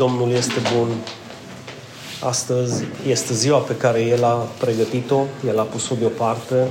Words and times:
Domnul 0.00 0.30
este 0.30 0.60
bun. 0.76 0.88
Astăzi 2.22 2.84
este 3.06 3.34
ziua 3.34 3.58
pe 3.58 3.76
care 3.76 4.00
El 4.02 4.24
a 4.24 4.46
pregătit-o, 4.58 5.24
El 5.46 5.58
a 5.58 5.62
pus-o 5.62 5.94
deoparte 5.94 6.68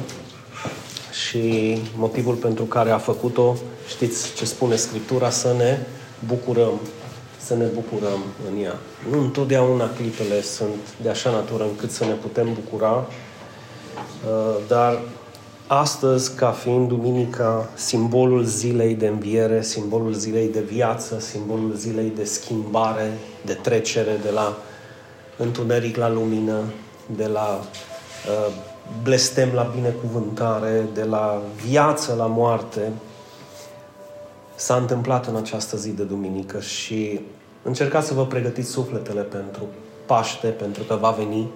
și 1.25 1.77
motivul 1.95 2.35
pentru 2.35 2.63
care 2.63 2.91
a 2.91 2.97
făcut-o, 2.97 3.55
știți 3.87 4.33
ce 4.33 4.45
spune 4.45 4.75
Scriptura, 4.75 5.29
să 5.29 5.53
ne 5.57 5.79
bucurăm, 6.27 6.79
să 7.37 7.55
ne 7.55 7.65
bucurăm 7.65 8.19
în 8.51 8.63
ea. 8.63 8.75
Nu 9.11 9.19
întotdeauna 9.19 9.89
clipele 9.89 10.41
sunt 10.41 10.95
de 11.01 11.09
așa 11.09 11.29
natură 11.29 11.63
încât 11.63 11.91
să 11.91 12.05
ne 12.05 12.13
putem 12.13 12.53
bucura, 12.53 12.91
uh, 12.91 14.55
dar 14.67 14.99
astăzi, 15.71 16.35
ca 16.35 16.51
fiind 16.51 16.87
duminica, 16.87 17.69
simbolul 17.75 18.43
zilei 18.43 18.95
de 18.95 19.07
înviere, 19.07 19.61
simbolul 19.61 20.13
zilei 20.13 20.47
de 20.47 20.59
viață, 20.59 21.19
simbolul 21.19 21.73
zilei 21.75 22.11
de 22.15 22.23
schimbare, 22.23 23.17
de 23.45 23.53
trecere 23.53 24.19
de 24.23 24.29
la 24.29 24.57
întuneric 25.37 25.97
la 25.97 26.09
lumină, 26.09 26.61
de 27.15 27.27
la 27.27 27.59
uh, 27.59 28.53
blestem 29.03 29.49
la 29.53 29.71
binecuvântare, 29.75 30.85
de 30.93 31.03
la 31.03 31.41
viață 31.65 32.15
la 32.17 32.25
moarte, 32.25 32.91
s-a 34.55 34.75
întâmplat 34.75 35.27
în 35.27 35.35
această 35.35 35.77
zi 35.77 35.89
de 35.89 36.03
duminică 36.03 36.59
și 36.59 37.19
încercați 37.63 38.07
să 38.07 38.13
vă 38.13 38.25
pregătiți 38.25 38.69
sufletele 38.69 39.21
pentru 39.21 39.61
Paște, 40.05 40.47
pentru 40.47 40.83
că 40.83 40.95
va 40.95 41.09
veni 41.09 41.47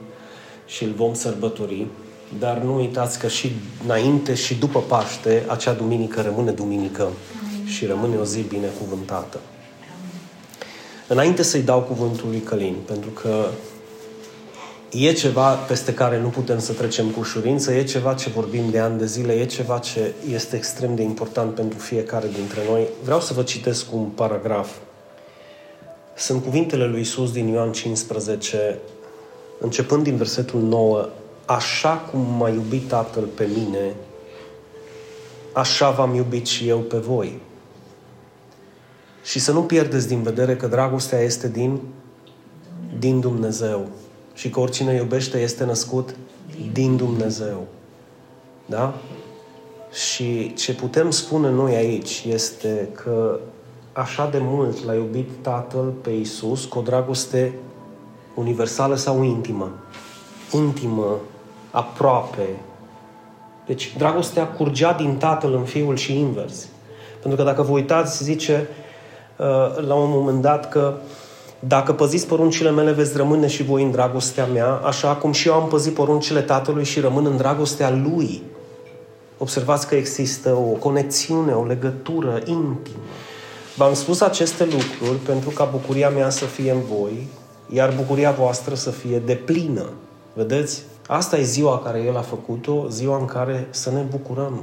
și 0.66 0.84
îl 0.84 0.92
vom 0.92 1.14
sărbători. 1.14 1.88
Dar 2.40 2.58
nu 2.58 2.76
uitați 2.76 3.20
că 3.20 3.28
și 3.28 3.52
înainte 3.84 4.34
și 4.34 4.56
după 4.56 4.80
Paște, 4.80 5.44
acea 5.48 5.74
duminică 5.74 6.22
rămâne 6.22 6.52
duminică 6.52 7.12
și 7.66 7.86
rămâne 7.86 8.16
o 8.16 8.24
zi 8.24 8.42
binecuvântată. 8.42 9.40
Înainte 11.08 11.44
să-i 11.44 11.62
dau 11.62 11.82
cuvântul 11.82 12.30
lui 12.30 12.40
Călin, 12.40 12.76
pentru 12.86 13.10
că 13.10 13.46
e 14.92 15.12
ceva 15.12 15.54
peste 15.54 15.94
care 15.94 16.20
nu 16.20 16.28
putem 16.28 16.60
să 16.60 16.74
trecem 16.74 17.08
cu 17.08 17.20
ușurință, 17.20 17.74
e 17.74 17.84
ceva 17.84 18.14
ce 18.14 18.30
vorbim 18.30 18.70
de 18.70 18.80
ani 18.80 18.98
de 18.98 19.06
zile, 19.06 19.34
e 19.34 19.46
ceva 19.46 19.78
ce 19.78 20.14
este 20.32 20.56
extrem 20.56 20.96
de 20.96 21.02
important 21.02 21.54
pentru 21.56 21.80
fiecare 21.80 22.28
dintre 22.34 22.62
noi. 22.70 22.88
Vreau 23.04 23.20
să 23.20 23.34
vă 23.34 23.44
citesc 23.44 23.94
un 23.94 24.04
paragraf. 24.06 24.70
Sunt 26.16 26.44
cuvintele 26.44 26.86
lui 26.86 27.02
Isus 27.02 27.32
din 27.32 27.48
Ioan 27.48 27.72
15, 27.72 28.80
începând 29.60 30.04
din 30.04 30.16
versetul 30.16 30.62
9, 30.62 31.10
Așa 31.46 31.94
cum 31.94 32.20
m-a 32.38 32.50
iubit 32.50 32.88
Tatăl 32.88 33.24
pe 33.24 33.50
mine, 33.56 33.96
așa 35.54 35.92
v-am 35.92 36.16
iubit 36.16 36.46
și 36.46 36.68
eu 36.68 36.80
pe 36.80 36.98
voi. 36.98 37.40
Și 39.24 39.40
să 39.40 39.52
nu 39.52 39.62
pierdeți 39.62 40.08
din 40.08 40.22
vedere 40.22 40.56
că 40.56 40.68
dragostea 40.68 41.20
este 41.20 41.50
din, 41.50 41.80
din 43.00 43.20
Dumnezeu 43.20 43.88
și 44.34 44.50
că 44.50 44.60
oricine 44.60 44.94
iubește 44.94 45.42
este 45.42 45.64
născut 45.64 46.16
din 46.72 46.98
Dumnezeu. 46.98 47.68
Da? 48.66 48.94
Și 49.92 50.54
ce 50.54 50.74
putem 50.74 51.12
spune 51.12 51.50
noi 51.50 51.76
aici 51.76 52.24
este 52.28 52.90
că 52.96 53.40
așa 53.94 54.30
de 54.30 54.38
mult 54.42 54.84
l-a 54.86 54.94
iubit 54.94 55.30
Tatăl 55.42 55.94
pe 56.02 56.10
Isus 56.10 56.66
cu 56.66 56.80
o 56.80 56.82
dragoste 56.82 57.54
universală 58.36 58.96
sau 58.96 59.24
intimă. 59.24 59.72
Intimă, 60.52 61.20
aproape. 61.74 62.48
Deci 63.66 63.94
dragostea 63.98 64.48
curgea 64.48 64.94
din 64.94 65.16
Tatăl 65.18 65.54
în 65.54 65.64
Fiul 65.64 65.96
și 65.96 66.20
invers. 66.20 66.68
Pentru 67.22 67.44
că 67.44 67.50
dacă 67.50 67.62
vă 67.62 67.72
uitați, 67.72 68.24
zice 68.24 68.68
uh, 69.38 69.86
la 69.88 69.94
un 69.94 70.10
moment 70.10 70.42
dat 70.42 70.70
că 70.70 70.94
dacă 71.60 71.94
păziți 71.94 72.28
poruncile 72.28 72.72
mele, 72.72 72.92
veți 72.92 73.18
rămâne 73.18 73.48
și 73.48 73.64
voi 73.64 73.84
în 73.84 73.92
dragostea 73.92 74.46
mea, 74.46 74.68
așa 74.68 75.16
cum 75.16 75.32
și 75.32 75.48
eu 75.48 75.54
am 75.54 75.68
păzit 75.68 75.94
poruncile 75.94 76.42
Tatălui 76.42 76.84
și 76.84 77.00
rămân 77.00 77.26
în 77.26 77.38
dragostea 77.38 77.90
Lui. 77.90 78.44
Observați 79.38 79.88
că 79.88 79.96
există 79.96 80.50
o 80.50 80.78
conexiune, 80.80 81.52
o 81.52 81.66
legătură 81.66 82.42
intimă. 82.46 83.04
V-am 83.76 83.94
spus 83.94 84.22
aceste 84.22 84.64
lucruri 84.64 85.20
pentru 85.26 85.50
ca 85.50 85.64
bucuria 85.64 86.10
mea 86.10 86.30
să 86.30 86.46
fie 86.46 86.72
în 86.72 86.82
voi, 86.98 87.28
iar 87.70 87.94
bucuria 87.96 88.32
voastră 88.32 88.76
să 88.76 88.90
fie 88.90 89.20
deplină. 89.20 89.90
Vedeți? 90.34 90.84
Asta 91.08 91.38
e 91.38 91.44
ziua 91.44 91.80
care 91.80 92.00
El 92.00 92.18
a 92.18 92.22
făcut-o, 92.22 92.88
ziua 92.90 93.18
în 93.18 93.26
care 93.26 93.68
să 93.70 93.92
ne 93.92 94.02
bucurăm, 94.02 94.62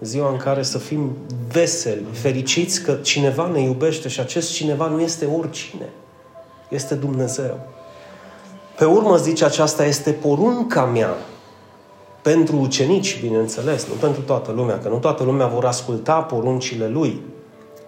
ziua 0.00 0.30
în 0.30 0.36
care 0.36 0.62
să 0.62 0.78
fim 0.78 1.10
veseli, 1.52 2.04
fericiți 2.12 2.82
că 2.82 2.92
cineva 2.92 3.46
ne 3.46 3.60
iubește 3.60 4.08
și 4.08 4.20
acest 4.20 4.52
cineva 4.52 4.86
nu 4.86 5.00
este 5.00 5.24
oricine 5.24 5.88
este 6.68 6.94
Dumnezeu. 6.94 7.58
Pe 8.78 8.84
urmă 8.84 9.16
zice, 9.16 9.44
aceasta 9.44 9.84
este 9.84 10.10
porunca 10.10 10.84
mea 10.84 11.14
pentru 12.22 12.56
ucenici, 12.56 13.20
bineînțeles, 13.20 13.86
nu 13.86 13.94
pentru 13.94 14.20
toată 14.20 14.52
lumea, 14.52 14.78
că 14.78 14.88
nu 14.88 14.98
toată 14.98 15.22
lumea 15.22 15.46
vor 15.46 15.64
asculta 15.64 16.20
poruncile 16.20 16.88
Lui. 16.88 17.20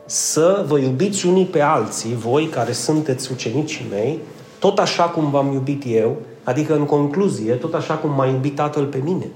Să 0.04 0.65
vă 0.66 0.78
iubiți 0.78 1.27
unii 1.27 1.44
pe 1.44 1.60
alții, 1.60 2.15
voi 2.15 2.47
care 2.47 2.72
sunteți 2.72 3.32
ucenicii 3.32 3.87
mei, 3.91 4.19
tot 4.59 4.78
așa 4.78 5.03
cum 5.03 5.31
v-am 5.31 5.53
iubit 5.53 5.82
eu, 5.87 6.16
adică 6.48 6.75
în 6.75 6.84
concluzie, 6.84 7.53
tot 7.53 7.75
așa 7.75 7.94
cum 7.94 8.10
m-a 8.10 8.26
iubit 8.26 8.54
Tatăl 8.54 8.84
pe 8.84 9.00
mine. 9.04 9.26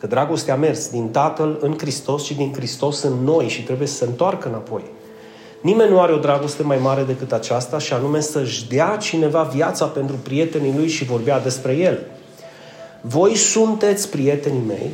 Că 0.00 0.06
dragostea 0.06 0.54
a 0.54 0.56
mers 0.56 0.90
din 0.90 1.08
Tatăl 1.08 1.58
în 1.60 1.74
Hristos 1.78 2.22
și 2.22 2.34
din 2.34 2.52
Hristos 2.52 3.02
în 3.02 3.12
noi 3.24 3.48
și 3.48 3.62
trebuie 3.62 3.86
să 3.86 3.94
se 3.94 4.04
întoarcă 4.04 4.48
înapoi. 4.48 4.82
Nimeni 5.60 5.90
nu 5.90 6.00
are 6.00 6.12
o 6.12 6.18
dragoste 6.18 6.62
mai 6.62 6.78
mare 6.78 7.02
decât 7.02 7.32
aceasta 7.32 7.78
și 7.78 7.92
anume 7.92 8.20
să-și 8.20 8.68
dea 8.68 8.96
cineva 8.96 9.42
viața 9.42 9.86
pentru 9.86 10.16
prietenii 10.22 10.74
lui 10.76 10.88
și 10.88 11.04
vorbea 11.04 11.40
despre 11.40 11.72
el. 11.76 11.98
Voi 13.00 13.34
sunteți 13.34 14.10
prietenii 14.10 14.66
mei 14.66 14.90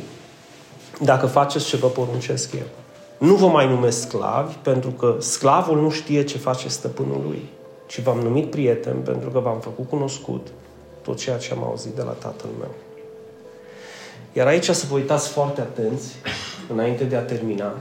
dacă 1.03 1.25
faceți 1.25 1.65
ce 1.65 1.77
vă 1.77 1.87
poruncesc 1.87 2.53
eu. 2.53 2.67
Nu 3.17 3.35
vă 3.35 3.47
mai 3.47 3.67
numesc 3.67 4.01
sclavi 4.01 4.55
pentru 4.61 4.89
că 4.89 5.15
sclavul 5.19 5.81
nu 5.81 5.89
știe 5.89 6.23
ce 6.23 6.37
face 6.37 6.67
stăpânul 6.67 7.21
lui, 7.25 7.49
ci 7.87 8.01
v-am 8.01 8.19
numit 8.19 8.49
prieten 8.49 8.95
pentru 9.03 9.29
că 9.29 9.39
v-am 9.39 9.59
făcut 9.59 9.89
cunoscut 9.89 10.47
tot 11.01 11.17
ceea 11.17 11.37
ce 11.37 11.53
am 11.53 11.63
auzit 11.63 11.91
de 11.91 12.01
la 12.01 12.11
tatăl 12.11 12.49
meu. 12.59 12.71
Iar 14.33 14.47
aici 14.47 14.69
să 14.69 14.85
vă 14.89 14.95
uitați 14.95 15.29
foarte 15.29 15.61
atenți, 15.61 16.07
înainte 16.73 17.03
de 17.03 17.15
a 17.15 17.21
termina, 17.21 17.75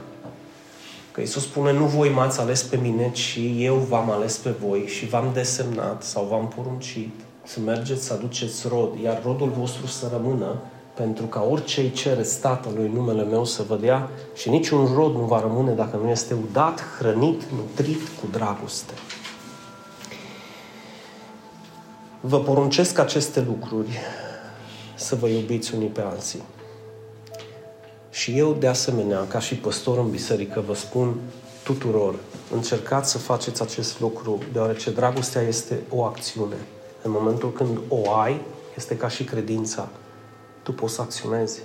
Că 1.13 1.21
Iisus 1.21 1.43
spune, 1.43 1.73
nu 1.73 1.85
voi 1.85 2.09
m-ați 2.09 2.41
ales 2.41 2.63
pe 2.63 2.77
mine, 2.77 3.11
ci 3.13 3.39
eu 3.57 3.75
v-am 3.75 4.11
ales 4.11 4.37
pe 4.37 4.51
voi 4.51 4.85
și 4.87 5.07
v-am 5.07 5.31
desemnat 5.33 6.03
sau 6.03 6.25
v-am 6.25 6.53
poruncit 6.57 7.11
să 7.45 7.61
mergeți 7.61 8.05
să 8.05 8.13
aduceți 8.13 8.69
rod, 8.69 8.89
iar 9.03 9.23
rodul 9.25 9.53
vostru 9.59 9.87
să 9.87 10.09
rămână, 10.13 10.57
pentru 10.95 11.25
ca 11.25 11.47
orice 11.51 11.81
îi 11.81 11.91
cereți 11.91 12.41
Tatălui 12.41 12.91
numele 12.95 13.23
meu 13.25 13.45
să 13.45 13.63
vă 13.69 13.77
dea 13.77 14.09
și 14.35 14.49
niciun 14.49 14.89
rod 14.95 15.15
nu 15.15 15.25
va 15.25 15.41
rămâne 15.41 15.73
dacă 15.73 15.99
nu 16.03 16.11
este 16.11 16.35
udat, 16.51 16.83
hrănit, 16.99 17.43
nutrit 17.57 18.01
cu 18.21 18.27
dragoste. 18.31 18.93
Vă 22.23 22.41
poruncesc 22.41 22.99
aceste 22.99 23.41
lucruri 23.41 23.99
să 24.95 25.15
vă 25.15 25.29
iubiți 25.29 25.75
unii 25.75 25.89
pe 25.89 26.01
alții. 26.01 26.43
Și 28.11 28.39
eu, 28.39 28.53
de 28.53 28.67
asemenea, 28.67 29.27
ca 29.29 29.39
și 29.39 29.55
păstor 29.55 29.99
în 29.99 30.11
biserică, 30.11 30.63
vă 30.67 30.75
spun 30.75 31.15
tuturor, 31.65 32.15
încercați 32.55 33.11
să 33.11 33.19
faceți 33.19 33.63
acest 33.63 34.01
lucru, 34.01 34.39
deoarece 34.53 34.91
dragostea 34.91 35.43
este 35.43 35.79
o 35.91 36.05
acțiune. 36.05 36.57
În 37.03 37.11
momentul 37.11 37.53
când 37.53 37.79
o 37.89 38.13
ai, 38.13 38.41
este 38.77 38.97
ca 38.97 39.09
și 39.09 39.25
credința. 39.25 39.89
Tu 40.63 40.73
poți 40.73 40.95
să 40.95 41.01
acționezi 41.01 41.61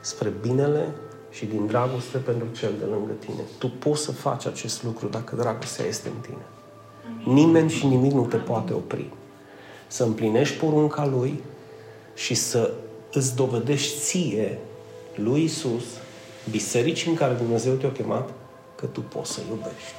spre 0.00 0.32
binele 0.40 0.88
și 1.30 1.46
din 1.46 1.66
dragoste 1.66 2.18
pentru 2.18 2.46
cel 2.52 2.72
de 2.78 2.84
lângă 2.84 3.12
tine. 3.12 3.42
Tu 3.58 3.68
poți 3.68 4.02
să 4.02 4.12
faci 4.12 4.46
acest 4.46 4.82
lucru 4.82 5.08
dacă 5.08 5.36
dragostea 5.36 5.84
este 5.86 6.08
în 6.08 6.20
tine. 6.20 6.46
Nimeni 7.34 7.70
și 7.70 7.86
nimic 7.86 8.12
nu 8.12 8.24
te 8.24 8.36
poate 8.36 8.72
opri. 8.72 9.10
Să 9.86 10.02
împlinești 10.02 10.56
porunca 10.56 11.06
Lui 11.06 11.42
și 12.14 12.34
să 12.34 12.70
îți 13.12 13.36
dovedești 13.36 13.98
ție 13.98 14.58
lui 15.14 15.44
Isus, 15.44 15.84
bisericii 16.50 17.10
în 17.10 17.16
care 17.16 17.32
Dumnezeu 17.34 17.72
te-a 17.72 17.92
chemat, 17.92 18.30
că 18.74 18.86
tu 18.86 19.00
poți 19.00 19.32
să 19.32 19.40
iubești. 19.48 19.94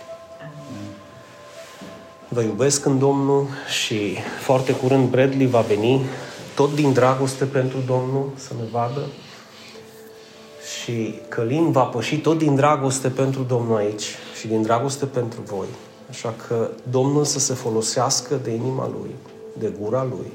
Vă 2.27 2.41
iubesc 2.41 2.85
în 2.85 2.99
Domnul 2.99 3.47
și 3.81 4.15
foarte 4.41 4.73
curând 4.73 5.09
Bradley 5.09 5.47
va 5.47 5.61
veni 5.61 6.01
tot 6.55 6.75
din 6.75 6.93
dragoste 6.93 7.45
pentru 7.45 7.77
Domnul 7.85 8.29
să 8.35 8.53
ne 8.59 8.65
vadă 8.71 9.01
și 10.81 11.19
Călin 11.27 11.71
va 11.71 11.83
păși 11.83 12.17
tot 12.17 12.37
din 12.37 12.55
dragoste 12.55 13.09
pentru 13.09 13.41
Domnul 13.43 13.77
aici 13.77 14.05
și 14.39 14.47
din 14.47 14.61
dragoste 14.61 15.05
pentru 15.05 15.41
voi. 15.45 15.67
Așa 16.09 16.35
că 16.47 16.69
Domnul 16.89 17.23
să 17.23 17.39
se 17.39 17.53
folosească 17.53 18.39
de 18.43 18.51
inima 18.51 18.87
Lui, 18.87 19.15
de 19.59 19.73
gura 19.79 20.03
Lui 20.03 20.31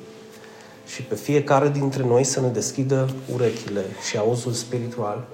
și 0.86 1.02
pe 1.02 1.14
fiecare 1.14 1.68
dintre 1.68 2.04
noi 2.04 2.24
să 2.24 2.40
ne 2.40 2.48
deschidă 2.48 3.08
urechile 3.32 3.84
și 4.08 4.16
auzul 4.16 4.52
spiritual 4.52 5.28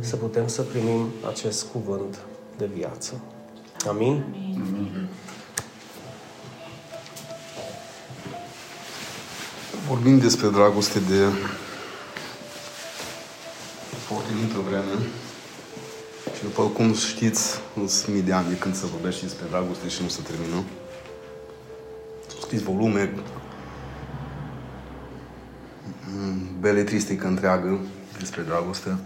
să 0.00 0.16
putem 0.16 0.48
să 0.48 0.62
primim 0.62 1.06
acest 1.28 1.66
cuvânt 1.72 2.18
de 2.56 2.70
viață. 2.74 3.20
Amin? 3.88 4.24
Amin. 4.54 5.08
Vorbim 9.88 10.18
despre 10.18 10.48
dragoste 10.48 10.98
de 10.98 11.24
potrivită 14.08 14.58
vreme. 14.68 14.94
Și 16.36 16.42
după 16.42 16.62
cum 16.62 16.94
știți, 16.94 17.60
sunt 17.74 18.06
mii 18.08 18.22
de 18.22 18.32
ani 18.32 18.48
de 18.48 18.58
când 18.58 18.76
se 18.76 18.86
vorbește 18.86 19.24
despre 19.24 19.46
dragoste 19.50 19.88
și 19.88 20.02
nu 20.02 20.08
se 20.08 20.20
termină. 20.22 20.62
Scriți 22.44 22.64
volume, 22.64 23.12
beletristică 26.60 27.26
întreagă 27.26 27.78
despre 28.18 28.42
dragoste. 28.42 28.96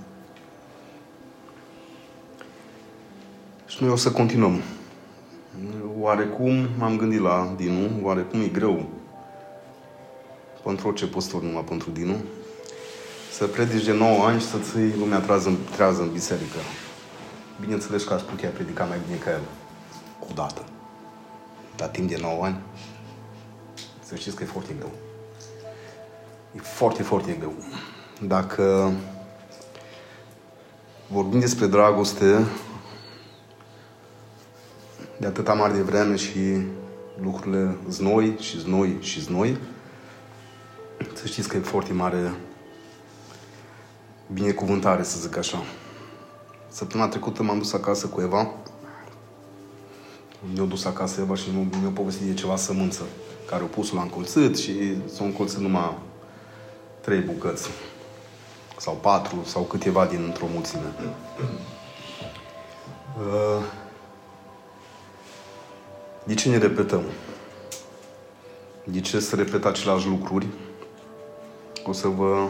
Și 3.66 3.82
noi 3.82 3.90
o 3.90 3.96
să 3.96 4.12
continuăm. 4.12 4.60
Oarecum 5.98 6.68
m-am 6.78 6.96
gândit 6.96 7.20
la 7.20 7.54
Dinu, 7.56 7.88
oarecum 8.02 8.40
e 8.40 8.46
greu 8.46 8.88
pentru 10.64 10.88
orice 10.88 11.06
postor, 11.06 11.42
numai 11.42 11.64
pentru 11.64 11.90
Dinu, 11.90 12.16
să 13.32 13.46
predici 13.46 13.84
de 13.84 13.92
9 13.92 14.24
ani 14.24 14.40
și 14.40 14.46
să 14.46 14.56
ții 14.58 14.98
lumea 14.98 15.18
trează, 15.18 15.56
trează 15.70 16.02
în 16.02 16.12
biserică. 16.12 16.58
Bineînțeles 17.60 18.04
că 18.04 18.14
aș 18.14 18.22
putea 18.22 18.50
predica 18.50 18.84
mai 18.84 18.98
bine 19.06 19.18
ca 19.18 19.30
el. 19.30 19.42
Odată. 20.30 20.64
Dar 21.76 21.88
timp 21.88 22.08
de 22.08 22.18
9 22.20 22.44
ani, 22.44 22.56
să 24.08 24.16
știți 24.16 24.36
că 24.36 24.42
e 24.42 24.46
foarte 24.46 24.74
greu. 24.78 24.90
E 26.56 26.58
foarte, 26.58 27.02
foarte 27.02 27.32
greu. 27.32 27.52
Dacă 28.26 28.92
vorbim 31.10 31.40
despre 31.40 31.66
dragoste 31.66 32.46
de 35.18 35.26
atâta 35.26 35.52
mare 35.52 35.72
de 35.72 35.80
vreme 35.80 36.16
și 36.16 36.62
lucrurile 37.22 37.76
znoi 37.88 38.36
și 38.38 38.58
znoi 38.58 38.96
și 39.00 39.20
znoi, 39.20 39.58
să 41.14 41.26
știți 41.26 41.48
că 41.48 41.56
e 41.56 41.60
foarte 41.60 41.92
mare 41.92 42.34
binecuvântare, 44.32 45.02
să 45.02 45.18
zic 45.18 45.36
așa. 45.36 45.62
Săptămâna 46.68 47.08
trecută 47.08 47.42
m-am 47.42 47.58
dus 47.58 47.72
acasă 47.72 48.06
cu 48.06 48.20
Eva. 48.20 48.50
Mi-a 50.52 50.64
dus 50.64 50.84
acasă 50.84 51.20
Eva 51.20 51.34
și 51.34 51.50
mi-a 51.80 51.90
povestit 51.94 52.26
de 52.26 52.34
ceva 52.34 52.56
sămânță 52.56 53.02
care 53.48 53.62
au 53.62 53.68
pus 53.68 53.92
la 53.92 54.02
încolțit 54.02 54.56
și 54.58 54.72
s-au 55.14 55.26
încolțit 55.26 55.58
numai 55.58 55.98
trei 57.00 57.20
bucăți 57.20 57.68
sau 58.76 58.94
patru 58.94 59.42
sau 59.44 59.62
câteva 59.62 60.06
din 60.06 60.22
într-o 60.24 60.46
mulțime. 60.52 60.92
Uh, 63.18 63.64
de 66.24 66.34
ce 66.34 66.48
ne 66.48 66.58
repetăm? 66.58 67.02
De 68.84 69.00
ce 69.00 69.20
să 69.20 69.36
repet 69.36 69.64
aceleași 69.64 70.06
lucruri? 70.06 70.46
O 71.84 71.92
să 71.92 72.08
vă 72.08 72.46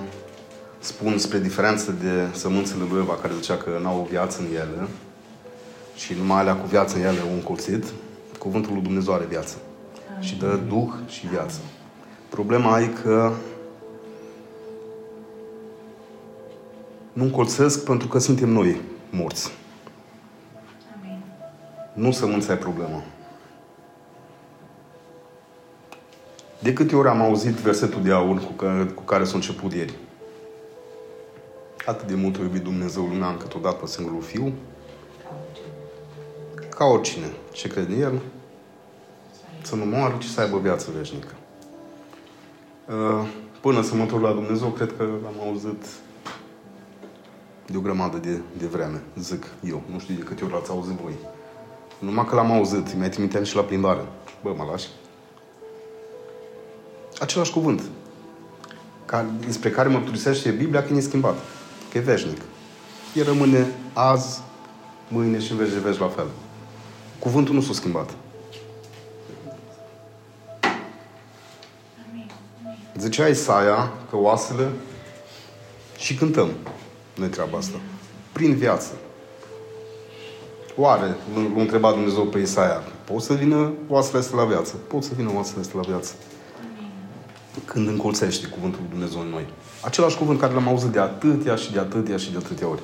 spun 0.79 1.19
spre 1.19 1.39
diferență 1.39 1.91
de 1.91 2.27
sămânțele 2.33 2.85
lui 2.91 3.01
Eva 3.01 3.15
care 3.15 3.35
zicea 3.35 3.57
că 3.57 3.79
n-au 3.83 4.01
o 4.01 4.09
viață 4.11 4.41
în 4.41 4.47
ele 4.47 4.89
și 5.97 6.15
numai 6.15 6.39
alea 6.39 6.57
cu 6.57 6.67
viață 6.67 6.97
în 6.97 7.03
ele 7.03 7.21
au 7.21 7.33
încolțit, 7.33 7.85
cuvântul 8.39 8.73
lui 8.73 8.83
Dumnezeu 8.83 9.15
are 9.15 9.25
viață. 9.25 9.57
Și 10.21 10.37
dă 10.37 10.57
duh 10.69 10.93
și 11.07 11.27
viață. 11.27 11.61
Problema 12.29 12.81
e 12.81 12.87
că 12.87 13.33
nu 17.13 17.25
încolțesc 17.25 17.85
pentru 17.85 18.09
că 18.09 18.19
suntem 18.19 18.49
noi 18.49 18.81
morți. 19.11 19.53
Amin. 21.01 21.23
Nu 21.93 22.13
sămânța 22.13 22.53
e 22.53 22.57
problema. 22.57 23.03
De 26.59 26.73
câte 26.73 26.97
ori 26.97 27.09
am 27.09 27.21
auzit 27.21 27.55
versetul 27.55 28.03
de 28.03 28.13
aur 28.13 28.39
cu 28.39 28.53
care, 28.53 28.85
cu 28.85 29.03
care 29.03 29.25
s-a 29.25 29.35
început 29.35 29.73
ieri? 29.73 29.95
Atât 31.87 32.07
de 32.07 32.15
mult 32.15 32.37
a 32.37 32.41
iubit 32.43 32.63
Dumnezeu 32.63 33.03
lumea 33.03 33.29
încât 33.29 33.55
o 33.55 33.59
dat 33.59 33.79
pe 33.79 33.87
singurul 33.87 34.23
Fiu, 34.23 34.53
ca 36.69 36.85
oricine 36.85 37.27
ce 37.53 37.69
crede 37.69 37.95
în 37.95 38.01
El, 38.01 38.21
să 39.69 39.75
nu 39.75 39.85
moară, 39.85 40.17
ci 40.19 40.25
să 40.25 40.41
aibă 40.41 40.59
viață 40.59 40.91
veșnică. 40.97 41.35
Uh, 42.89 43.29
până 43.61 43.83
să 43.83 43.95
mă 43.95 44.03
întorc 44.03 44.23
la 44.23 44.33
Dumnezeu, 44.33 44.69
cred 44.69 44.95
că 44.97 45.03
am 45.03 45.47
auzit 45.47 45.85
de 47.67 47.77
o 47.77 47.81
grămadă 47.81 48.17
de, 48.17 48.41
de 48.59 48.67
vreme, 48.67 49.03
zic 49.19 49.47
eu. 49.65 49.83
Nu 49.93 49.99
știu 49.99 50.15
de 50.15 50.23
câte 50.23 50.45
ori 50.45 50.53
l-ați 50.53 50.71
auzit 50.71 50.93
voi. 50.93 51.13
Numai 51.99 52.27
că 52.27 52.35
l-am 52.35 52.53
auzit, 52.53 52.95
mi-ai 52.95 53.09
trimiteam 53.09 53.45
și 53.45 53.57
la 53.57 53.63
plimbare. 53.63 54.05
Bă, 54.43 54.55
mă 54.57 54.67
lași? 54.71 54.89
Același 57.21 57.53
cuvânt. 57.53 57.83
Ca, 59.05 59.27
despre 59.45 59.71
care 59.71 59.89
mărturisește 59.89 60.51
Biblia 60.51 60.83
că 60.83 60.95
e 60.95 61.01
schimbat. 61.01 61.37
Că 61.91 61.99
e 61.99 62.01
veșnic. 62.01 62.41
El 63.15 63.25
rămâne 63.25 63.67
azi, 63.93 64.41
mâine 65.09 65.39
și 65.39 65.53
în 65.53 65.59
veci 65.59 65.73
de 65.73 65.79
veci 65.79 65.99
la 65.99 66.09
fel. 66.09 66.27
Cuvântul 67.19 67.55
nu 67.55 67.61
s-a 67.61 67.73
schimbat. 67.73 68.11
Zicea 72.99 73.27
Isaia 73.27 73.93
că 74.11 74.17
oasele 74.17 74.71
și 75.97 76.15
cântăm 76.15 76.49
noi 77.15 77.29
treaba 77.29 77.59
asta. 77.59 77.81
Prin 78.33 78.55
viață. 78.55 78.89
Oare, 80.77 81.17
l-a 81.35 81.61
întrebat 81.61 81.95
Dumnezeu 81.95 82.23
pe 82.23 82.39
Isaia, 82.39 82.83
pot 83.05 83.23
să 83.23 83.35
vină 83.35 83.73
oasele 83.89 84.19
astea 84.19 84.39
la 84.39 84.45
viață? 84.45 84.75
Pot 84.87 85.03
să 85.03 85.11
vină 85.17 85.31
oasele 85.35 85.61
astea 85.61 85.81
la 85.81 85.89
viață. 85.89 86.13
Când 87.65 87.89
încolțește 87.89 88.47
cuvântul 88.47 88.81
lui 88.81 88.91
Dumnezeu 88.91 89.21
în 89.21 89.29
noi. 89.29 89.47
Același 89.85 90.17
cuvânt 90.17 90.41
care 90.41 90.55
l-am 90.55 90.69
auzit 90.69 90.89
de 90.89 90.99
atâtea 90.99 91.55
și 91.55 91.73
de 91.73 91.79
atâtea 91.79 92.17
și 92.17 92.31
de 92.31 92.37
atâtea 92.37 92.69
ori. 92.69 92.81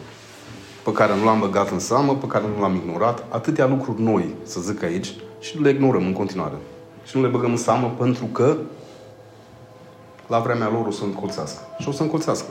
Pe 0.85 0.93
care 0.93 1.17
nu 1.17 1.25
l-am 1.25 1.41
băgat 1.41 1.71
în 1.71 1.79
seamă, 1.79 2.15
pe 2.15 2.27
care 2.27 2.45
nu 2.57 2.61
l-am 2.61 2.75
ignorat. 2.75 3.25
Atâtea 3.29 3.67
lucruri 3.67 4.03
noi, 4.03 4.35
să 4.43 4.61
zic 4.61 4.83
aici, 4.83 5.15
și 5.41 5.61
le 5.61 5.71
ignorăm 5.71 6.07
în 6.07 6.13
continuare. 6.13 6.57
Și 7.05 7.17
nu 7.17 7.23
le 7.23 7.29
băgăm 7.29 7.51
în 7.51 7.57
seamă 7.57 7.95
pentru 7.99 8.25
că 8.25 8.57
la 10.27 10.39
vremea 10.39 10.69
lor 10.69 10.87
o 10.87 10.91
să 10.91 11.05
încolțească. 11.05 11.61
Și 11.79 11.89
o 11.89 11.93
să 11.93 12.03
încolțească. 12.03 12.49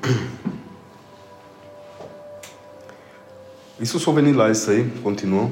Iisus 3.78 4.06
a 4.06 4.10
venit 4.10 4.34
la 4.34 4.48
Esei, 4.48 4.84
continuă, 5.02 5.42
uh, 5.42 5.48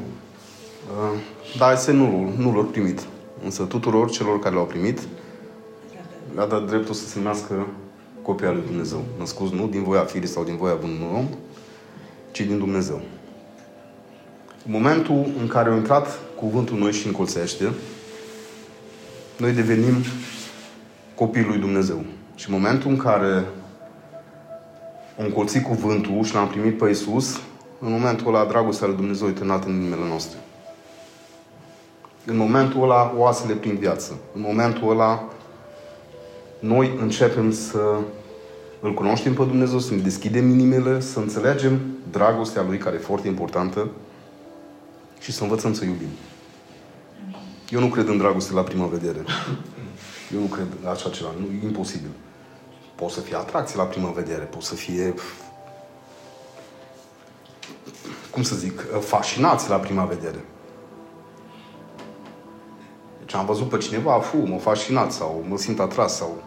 dar 1.58 1.72
Esei 1.72 1.94
nu, 1.94 2.32
nu 2.36 2.52
l-au 2.52 2.64
primit. 2.64 3.06
Însă 3.44 3.62
tuturor 3.62 4.10
celor 4.10 4.38
care 4.38 4.54
l-au 4.54 4.64
primit, 4.64 5.00
le-a 6.34 6.46
dat 6.46 6.66
dreptul 6.66 6.94
să 6.94 7.06
se 7.06 7.18
numească 7.18 7.66
copii 8.22 8.46
al 8.46 8.54
lui 8.54 8.64
Dumnezeu. 8.66 9.04
Născuți 9.18 9.54
nu 9.54 9.66
din 9.66 9.82
voia 9.82 10.04
firii 10.04 10.28
sau 10.28 10.44
din 10.44 10.56
voia 10.56 10.78
unui 10.82 11.08
om, 11.14 11.28
ci 12.30 12.40
din 12.40 12.58
Dumnezeu. 12.58 13.00
În 14.66 14.72
momentul 14.72 15.26
în 15.40 15.46
care 15.46 15.70
a 15.70 15.76
intrat 15.76 16.18
cuvântul 16.36 16.78
noi 16.78 16.92
și 16.92 17.06
încolțește, 17.06 17.72
noi 19.38 19.52
devenim 19.52 19.94
copii 21.14 21.44
lui 21.44 21.58
Dumnezeu. 21.58 22.04
Și 22.34 22.48
în 22.48 22.54
momentul 22.54 22.90
în 22.90 22.96
care 22.96 23.44
am 25.18 25.24
încolțit 25.24 25.62
cuvântul 25.62 26.24
și 26.24 26.34
l-am 26.34 26.48
primit 26.48 26.78
pe 26.78 26.88
Iisus, 26.88 27.40
în 27.80 27.90
momentul 27.90 28.34
ăla 28.34 28.44
dragostea 28.44 28.86
lui 28.86 28.96
Dumnezeu 28.96 29.28
e 29.28 29.30
târnat 29.30 29.64
în 29.64 29.72
inimile 29.72 30.06
noastre. 30.08 30.38
În 32.24 32.36
momentul 32.36 32.82
ăla 32.82 33.14
oasele 33.16 33.54
prin 33.54 33.76
viață. 33.76 34.12
În 34.34 34.40
momentul 34.40 34.90
ăla 34.90 35.24
noi 36.58 36.96
începem 37.00 37.52
să 37.52 37.98
îl 38.80 38.94
cunoaștem 38.94 39.34
pe 39.34 39.44
Dumnezeu, 39.44 39.78
să 39.78 39.94
ne 39.94 40.00
deschidem 40.00 40.48
inimile, 40.48 41.00
să 41.00 41.18
înțelegem 41.18 41.80
dragostea 42.10 42.62
Lui, 42.62 42.78
care 42.78 42.96
e 42.96 42.98
foarte 42.98 43.28
importantă, 43.28 43.88
și 45.20 45.32
să 45.32 45.42
învățăm 45.42 45.74
să 45.74 45.84
iubim. 45.84 46.08
Eu 47.70 47.80
nu 47.80 47.88
cred 47.88 48.08
în 48.08 48.18
dragoste 48.18 48.52
la 48.52 48.62
prima 48.62 48.86
vedere. 48.86 49.24
Eu 50.34 50.40
nu 50.40 50.46
cred 50.46 50.66
în 50.82 50.88
așa 50.88 51.10
ceva. 51.10 51.28
Nu, 51.38 51.46
e 51.46 51.66
imposibil. 51.66 52.10
Poate 52.94 53.12
să 53.14 53.20
fie 53.20 53.36
atracție 53.36 53.76
la 53.76 53.84
prima 53.84 54.10
vedere, 54.10 54.44
poate 54.44 54.64
să 54.64 54.74
fie 54.74 55.14
cum 58.30 58.42
să 58.42 58.56
zic, 58.56 58.84
fascinați 59.00 59.68
la 59.68 59.76
prima 59.76 60.04
vedere. 60.04 60.44
Deci 63.18 63.34
am 63.34 63.46
văzut 63.46 63.68
pe 63.68 63.76
cineva, 63.76 64.20
fu, 64.20 64.36
mă 64.36 64.58
fascinat 64.58 65.12
sau 65.12 65.44
mă 65.48 65.58
simt 65.58 65.80
atras 65.80 66.16
sau... 66.16 66.42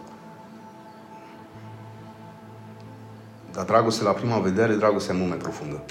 Dar 3.52 3.64
dragoste 3.64 4.04
la 4.04 4.10
prima 4.10 4.38
vedere, 4.38 4.74
dragostea 4.74 5.14
mult 5.14 5.28
mai 5.28 5.36
profundă. 5.36 5.82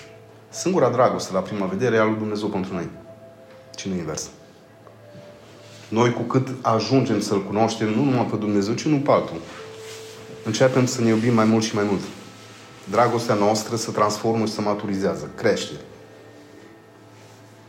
Singura 0.49 0.89
dragoste 0.89 1.33
la 1.33 1.39
prima 1.39 1.65
vedere 1.65 1.95
e 1.95 1.99
a 1.99 2.03
lui 2.03 2.17
Dumnezeu 2.17 2.47
pentru 2.47 2.73
noi. 2.73 2.89
Și 3.77 3.89
nu 3.89 3.95
invers. 3.95 4.29
Noi 5.91 6.13
cu 6.13 6.21
cât 6.21 6.47
ajungem 6.61 7.21
să-L 7.21 7.43
cunoaștem, 7.43 7.89
nu 7.89 8.03
numai 8.03 8.25
pe 8.25 8.35
Dumnezeu, 8.35 8.73
ci 8.73 8.85
nu 8.85 8.97
pe 8.97 9.11
altul, 9.11 9.41
începem 10.45 10.85
să 10.85 11.01
ne 11.01 11.09
iubim 11.09 11.33
mai 11.33 11.45
mult 11.45 11.63
și 11.63 11.75
mai 11.75 11.83
mult. 11.83 12.01
Dragostea 12.89 13.35
noastră 13.35 13.75
se 13.75 13.91
transformă 13.91 14.45
și 14.45 14.53
se 14.53 14.61
maturizează, 14.61 15.29
crește. 15.35 15.73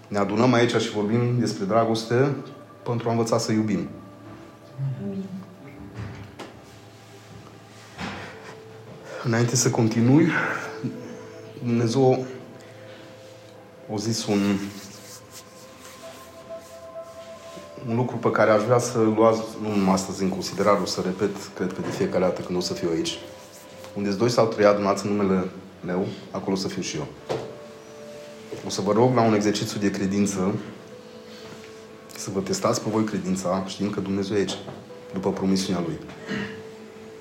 Ne 0.09 0.19
adunăm 0.19 0.53
aici 0.53 0.75
și 0.75 0.91
vorbim 0.91 1.39
despre 1.39 1.65
dragoste 1.65 2.35
pentru 2.83 3.09
a 3.09 3.11
învăța 3.11 3.39
să 3.39 3.53
iubim. 3.53 3.89
Înainte 9.25 9.57
să 9.57 9.71
continui, 9.71 10.29
Dumnezeu 11.63 12.27
a 13.93 13.97
zis 13.97 14.27
un, 14.27 14.57
un 17.89 17.97
lucru 17.97 18.17
pe 18.17 18.31
care 18.31 18.51
aș 18.51 18.63
vrea 18.63 18.79
să 18.79 18.99
luați, 18.99 19.41
nu 19.63 19.77
numai 19.77 19.95
astăzi 19.95 20.23
în 20.23 20.29
considerare, 20.29 20.79
o 20.83 20.87
să 20.87 21.01
repet, 21.05 21.31
cred 21.55 21.73
că 21.73 21.81
de 21.81 21.91
fiecare 21.91 22.25
dată 22.25 22.41
când 22.41 22.59
o 22.59 22.61
să 22.61 22.73
fiu 22.73 22.89
aici. 22.93 23.19
Unde 23.97 24.11
doi 24.11 24.31
sau 24.31 24.47
trei 24.47 24.67
adunați 24.67 25.07
în 25.07 25.13
numele 25.13 25.49
meu, 25.85 26.07
acolo 26.31 26.57
o 26.57 26.59
să 26.59 26.69
fiu 26.69 26.83
și 26.83 26.97
eu. 26.97 27.07
O 28.67 28.69
să 28.69 28.81
vă 28.81 28.93
rog 28.93 29.15
la 29.15 29.23
un 29.23 29.35
exercițiu 29.35 29.81
de 29.81 29.91
credință 29.91 30.55
să 32.17 32.31
vă 32.33 32.41
testați 32.41 32.83
pe 32.83 32.91
voi 32.91 33.05
credința, 33.05 33.65
știind 33.67 33.95
că 33.95 34.01
Dumnezeu 34.01 34.37
e 34.37 34.39
aici, 34.39 34.59
după 35.13 35.33
promisiunea 35.33 35.83
Lui. 35.87 35.99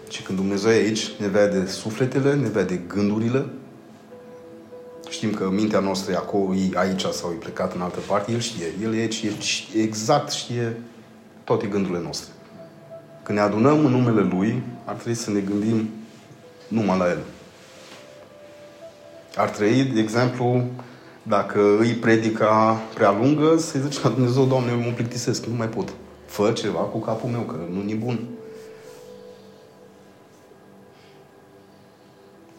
Și 0.09 0.21
când 0.21 0.37
Dumnezeu 0.37 0.71
e 0.71 0.75
aici, 0.75 1.11
ne 1.19 1.27
vede 1.27 1.65
sufletele, 1.65 2.35
ne 2.35 2.49
vede 2.49 2.75
gândurile. 2.87 3.45
Știm 5.11 5.33
că 5.33 5.49
mintea 5.49 5.79
noastră 5.79 6.11
e 6.11 6.15
acolo, 6.15 6.53
e 6.53 6.69
aici 6.73 7.05
sau 7.05 7.31
e 7.31 7.35
plecat 7.35 7.73
în 7.75 7.81
altă 7.81 7.99
parte, 8.07 8.31
El 8.31 8.39
știe. 8.39 8.65
El 8.83 8.95
e 8.95 8.99
aici, 8.99 9.23
El 9.23 9.39
știe, 9.39 9.81
exact 9.81 10.31
știe 10.31 10.81
toate 11.43 11.67
gândurile 11.67 12.01
noastre. 12.01 12.31
Când 13.23 13.37
ne 13.37 13.43
adunăm 13.43 13.85
în 13.85 13.91
numele 13.91 14.21
Lui, 14.21 14.63
ar 14.85 14.95
trebui 14.95 15.13
să 15.13 15.31
ne 15.31 15.39
gândim 15.39 15.89
numai 16.67 16.97
la 16.97 17.09
El. 17.09 17.19
Ar 19.35 19.49
trebui, 19.49 19.83
de 19.83 19.99
exemplu, 19.99 20.63
dacă 21.23 21.77
îi 21.79 21.93
predica 21.93 22.81
prea 22.93 23.11
lungă, 23.11 23.57
să-i 23.57 23.81
zice 23.81 23.99
la 24.03 24.09
Dumnezeu, 24.09 24.45
Doamne, 24.45 24.71
eu 24.71 24.79
mă 24.79 24.91
plictisesc, 24.91 25.45
nu 25.45 25.55
mai 25.55 25.67
pot. 25.67 25.93
Fă 26.25 26.51
ceva 26.51 26.79
cu 26.79 26.99
capul 26.99 27.29
meu, 27.29 27.41
că 27.41 27.55
nu 27.71 27.89
e 27.89 27.95
bun. 27.95 28.19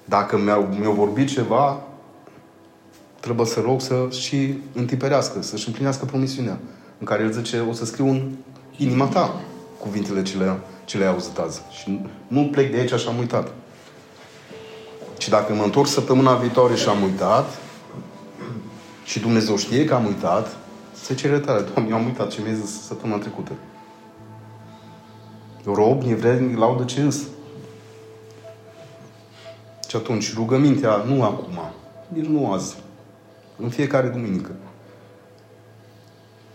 Dacă 0.04 0.38
mi-au, 0.38 0.68
mi-au 0.78 0.92
vorbit 0.92 1.28
ceva, 1.28 1.82
trebuie 3.22 3.46
să 3.46 3.60
rog 3.60 3.80
să 3.80 4.06
și 4.10 4.54
întiperească, 4.72 5.42
să-și 5.42 5.66
împlinească 5.66 6.04
promisiunea. 6.04 6.58
În 6.98 7.06
care 7.06 7.22
el 7.22 7.32
zice, 7.32 7.60
o 7.60 7.72
să 7.72 7.84
scriu 7.84 8.08
în 8.08 8.30
inima 8.76 9.06
ta 9.06 9.40
cuvintele 9.78 10.22
ce 10.22 10.36
le, 10.36 10.58
ce 10.84 10.98
le-ai 10.98 11.10
auzit 11.10 11.38
azi. 11.38 11.62
Și 11.70 12.00
nu 12.26 12.48
plec 12.52 12.70
de 12.70 12.78
aici 12.78 13.00
și 13.00 13.08
am 13.08 13.18
uitat. 13.18 13.52
Și 15.18 15.28
dacă 15.28 15.52
mă 15.52 15.62
întorc 15.62 15.86
săptămâna 15.86 16.34
viitoare 16.34 16.74
și 16.74 16.88
am 16.88 17.02
uitat, 17.02 17.58
și 19.04 19.20
Dumnezeu 19.20 19.56
știe 19.56 19.84
că 19.84 19.94
am 19.94 20.06
uitat, 20.06 20.56
se 21.02 21.14
cere 21.14 21.38
tare. 21.38 21.60
Doamne, 21.60 21.90
eu 21.90 21.96
am 21.96 22.04
uitat 22.04 22.30
ce 22.30 22.40
mi-ai 22.42 22.54
zis 22.54 22.86
săptămâna 22.86 23.18
trecută. 23.18 23.52
Rob, 25.64 26.02
nevrei, 26.02 26.54
laudă 26.54 26.84
ce 26.84 27.00
îs. 27.00 27.22
Și 29.88 29.96
atunci, 29.96 30.34
rugămintea, 30.34 30.96
nu 30.96 31.22
acum, 31.22 31.58
nici 32.08 32.26
nu 32.26 32.52
azi, 32.52 32.76
în 33.62 33.68
fiecare 33.68 34.08
duminică. 34.08 34.50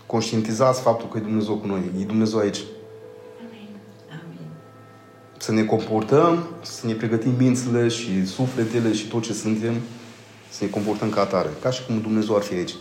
Conștientizați 0.06 0.80
faptul 0.80 1.08
că 1.08 1.18
e 1.18 1.20
Dumnezeu 1.20 1.54
cu 1.54 1.66
noi, 1.66 1.90
e 2.00 2.04
Dumnezeu 2.04 2.38
aici. 2.38 2.60
Să 5.38 5.52
ne 5.52 5.64
comportăm, 5.64 6.48
să 6.62 6.86
ne 6.86 6.92
pregătim 6.92 7.34
mințile 7.38 7.88
și 7.88 8.26
sufletele 8.26 8.92
și 8.92 9.06
tot 9.06 9.22
ce 9.22 9.32
suntem, 9.32 9.74
să 10.50 10.64
ne 10.64 10.70
comportăm 10.70 11.10
ca 11.10 11.20
atare, 11.20 11.48
ca 11.62 11.70
și 11.70 11.86
cum 11.86 12.00
Dumnezeu 12.00 12.36
ar 12.36 12.42
fi 12.42 12.54
aici. 12.54 12.74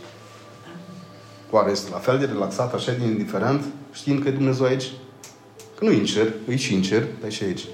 Oare 1.49 1.71
este 1.71 1.91
la 1.91 1.97
fel 1.97 2.19
de 2.19 2.25
relaxat, 2.25 2.73
așa 2.73 2.91
de 2.91 3.05
indiferent, 3.05 3.63
știind 3.91 4.21
că 4.21 4.27
e 4.27 4.31
Dumnezeu 4.31 4.65
aici? 4.65 4.91
Că 5.77 5.85
nu 5.85 5.91
e 5.91 5.97
în 5.97 6.05
cer, 6.05 6.33
e 6.47 6.55
și 6.55 6.73
în 6.73 6.81
cer, 6.81 7.07
dar 7.19 7.29
e 7.29 7.31
și 7.31 7.43
aici. 7.43 7.65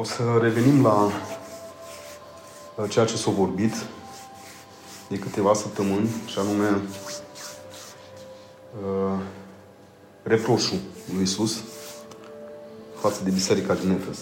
O 0.00 0.04
să 0.04 0.38
revenim 0.40 0.82
la, 0.82 1.10
la 2.76 2.86
ceea 2.86 3.04
ce 3.04 3.16
s-a 3.16 3.30
vorbit 3.30 3.74
de 5.08 5.18
câteva 5.18 5.54
săptămâni, 5.54 6.08
și 6.26 6.38
anume 6.38 6.80
uh, 8.82 9.18
reproșul 10.22 10.78
lui 11.14 11.22
Isus 11.22 11.62
față 13.00 13.24
de 13.24 13.30
biserica 13.30 13.74
din 13.74 13.90
Efes. 13.90 14.18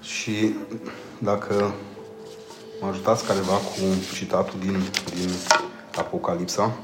Și 0.00 0.54
dacă 1.18 1.74
mă 2.80 2.86
ajutați 2.86 3.24
careva 3.24 3.54
cu 3.54 4.14
citatul 4.14 4.58
din, 4.60 4.82
din 5.14 5.30
Apocalipsa, 5.96 6.78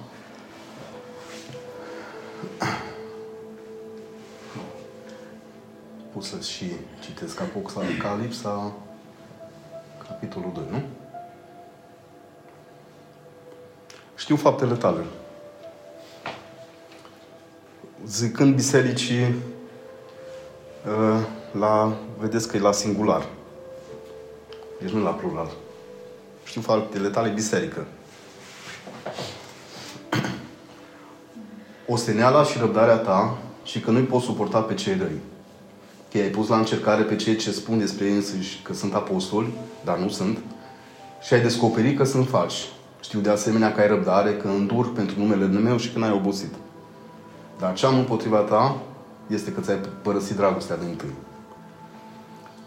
să 6.35 6.51
și 6.51 6.73
citesc 7.01 7.41
Apocalipsa, 7.41 8.73
capitolul 10.09 10.51
2, 10.55 10.65
nu? 10.71 10.83
Știu 14.17 14.37
faptele 14.37 14.75
tale. 14.75 15.05
Zicând 18.07 18.55
bisericii, 18.55 19.35
uh, 20.87 21.25
la, 21.59 21.97
vedeți 22.19 22.49
că 22.49 22.57
e 22.57 22.61
la 22.61 22.73
singular. 22.73 23.27
Deci 24.81 24.91
nu 24.91 25.03
la 25.03 25.11
plural. 25.11 25.51
Știu 26.45 26.61
faptele 26.61 27.09
tale, 27.09 27.29
biserică. 27.29 27.87
Osteneala 31.87 32.45
și 32.45 32.59
răbdarea 32.59 32.97
ta 32.97 33.39
și 33.65 33.81
că 33.81 33.91
nu-i 33.91 34.03
poți 34.03 34.25
suporta 34.25 34.61
pe 34.61 34.75
cei 34.75 34.97
răi 34.97 35.21
că 36.15 36.21
ai 36.21 36.29
pus 36.29 36.49
la 36.49 36.57
încercare 36.57 37.03
pe 37.03 37.17
cei 37.17 37.37
ce 37.37 37.51
spun 37.51 37.79
despre 37.79 38.05
ei 38.05 38.15
însuși 38.15 38.63
că 38.63 38.75
sunt 38.75 38.95
apostoli, 38.95 39.53
dar 39.85 39.99
nu 39.99 40.09
sunt, 40.09 40.39
și 41.23 41.35
ai 41.35 41.41
descoperit 41.41 41.97
că 41.97 42.05
sunt 42.05 42.29
falși. 42.29 42.69
Știu 43.01 43.21
de 43.21 43.31
asemenea 43.31 43.73
că 43.73 43.81
ai 43.81 43.87
răbdare, 43.87 44.37
că 44.37 44.49
îndur 44.49 44.93
pentru 44.93 45.19
numele 45.19 45.47
meu 45.47 45.77
și 45.77 45.93
că 45.93 45.99
n-ai 45.99 46.13
obosit. 46.13 46.55
Dar 47.59 47.75
ce 47.75 47.87
am 47.87 47.99
împotriva 47.99 48.39
ta 48.39 48.77
este 49.27 49.53
că 49.53 49.61
ți-ai 49.61 49.81
părăsit 50.03 50.37
dragostea 50.37 50.77
de 50.77 50.85
întâi. 50.85 51.15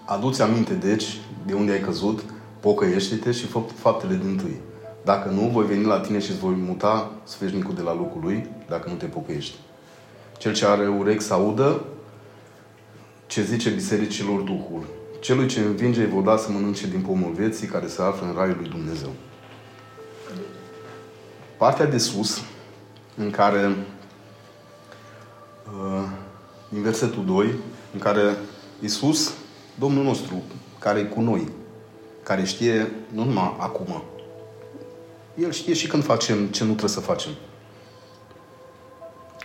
Aduți 0.05 0.41
aminte, 0.41 0.73
deci, 0.73 1.19
de 1.45 1.53
unde 1.53 1.71
ai 1.71 1.81
căzut, 1.81 2.23
pocăiește-te 2.59 3.31
și 3.31 3.45
fă 3.45 3.59
faptele 3.75 4.15
din 4.15 4.29
întâi. 4.29 4.59
Dacă 5.03 5.29
nu, 5.29 5.49
voi 5.53 5.65
veni 5.65 5.83
la 5.83 5.99
tine 5.99 6.19
și 6.19 6.31
îți 6.31 6.39
voi 6.39 6.55
muta 6.65 7.11
sfeșnicul 7.23 7.75
de 7.75 7.81
la 7.81 7.93
locul 7.93 8.21
lui, 8.23 8.49
dacă 8.69 8.89
nu 8.89 8.95
te 8.95 9.05
pocăiești. 9.05 9.55
Cel 10.37 10.53
ce 10.53 10.65
are 10.65 10.87
urechi 10.87 11.23
să 11.23 11.33
audă, 11.33 11.81
ce 13.27 13.43
zice 13.43 13.69
bisericilor 13.69 14.39
Duhul. 14.39 14.87
Celui 15.19 15.47
ce 15.47 15.59
învinge 15.59 16.01
îi 16.01 16.23
da 16.23 16.37
să 16.37 16.51
mănânce 16.51 16.87
din 16.87 17.01
pomul 17.01 17.31
vieții 17.31 17.67
care 17.67 17.87
se 17.87 18.01
află 18.01 18.27
în 18.27 18.33
raiul 18.33 18.57
lui 18.59 18.69
Dumnezeu. 18.69 19.11
Partea 21.57 21.85
de 21.85 21.97
sus, 21.97 22.41
în 23.15 23.29
care, 23.29 23.75
uh, 25.65 26.03
din 26.69 26.81
versetul 26.81 27.25
2, 27.25 27.53
în 27.93 27.99
care 27.99 28.37
Isus, 28.79 29.33
Domnul 29.79 30.03
nostru, 30.03 30.43
care 30.79 30.99
e 30.99 31.03
cu 31.03 31.21
noi, 31.21 31.51
care 32.23 32.43
știe 32.43 32.91
nu 33.13 33.23
numai 33.23 33.55
acum, 33.57 34.03
El 35.35 35.51
știe 35.51 35.73
și 35.73 35.87
când 35.87 36.03
facem 36.03 36.45
ce 36.45 36.63
nu 36.63 36.69
trebuie 36.69 36.89
să 36.89 36.99
facem. 36.99 37.31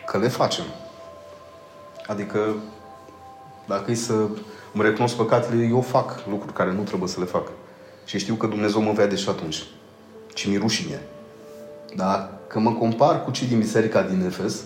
Că 0.07 0.19
le 0.19 0.29
facem. 0.29 0.65
Adică 2.07 2.55
dacă 3.67 3.91
e 3.91 3.95
să 3.95 4.13
îmi 4.73 4.83
recunosc 4.83 5.15
păcatele, 5.15 5.65
eu 5.65 5.81
fac 5.81 6.25
lucruri 6.31 6.53
care 6.53 6.73
nu 6.73 6.83
trebuie 6.83 7.09
să 7.09 7.21
le 7.21 7.27
fac. 7.27 7.49
Și 8.05 8.19
știu 8.19 8.35
că 8.35 8.47
Dumnezeu 8.47 8.81
mă 8.81 8.93
vede 8.93 9.17
și 9.17 9.29
atunci. 9.29 9.63
Și 10.35 10.49
mi 10.49 10.57
rușine. 10.57 11.01
Dar 11.97 12.31
că 12.47 12.59
mă 12.59 12.73
compar 12.73 13.25
cu 13.25 13.31
cei 13.31 13.47
din 13.47 13.59
biserica 13.59 14.03
din 14.03 14.25
Efes, 14.25 14.61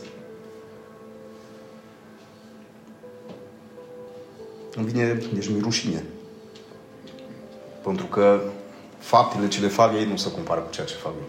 îmi 4.77 4.87
vine, 4.87 5.13
deci 5.33 5.49
mi 5.49 5.61
rușine. 5.61 6.05
Pentru 7.83 8.07
că 8.07 8.41
faptele 8.99 9.49
ce 9.49 9.61
le 9.61 9.69
fac 9.69 9.95
ei 9.95 10.05
nu 10.05 10.17
se 10.17 10.33
compară 10.33 10.61
cu 10.61 10.71
ceea 10.71 10.87
ce 10.87 10.95
fac 10.95 11.13
eu. 11.13 11.29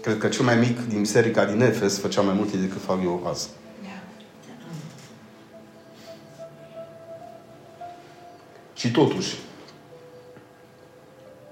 Cred 0.00 0.18
că 0.18 0.28
cel 0.28 0.44
mai 0.44 0.56
mic 0.56 0.88
din 0.88 1.00
biserica 1.00 1.44
din 1.44 1.60
Efes 1.60 1.98
făcea 1.98 2.20
mai 2.20 2.34
multe 2.34 2.56
decât 2.56 2.80
fac 2.80 2.98
eu 3.02 3.26
azi. 3.28 3.48
Și 8.86 8.92
totuși, 8.92 9.34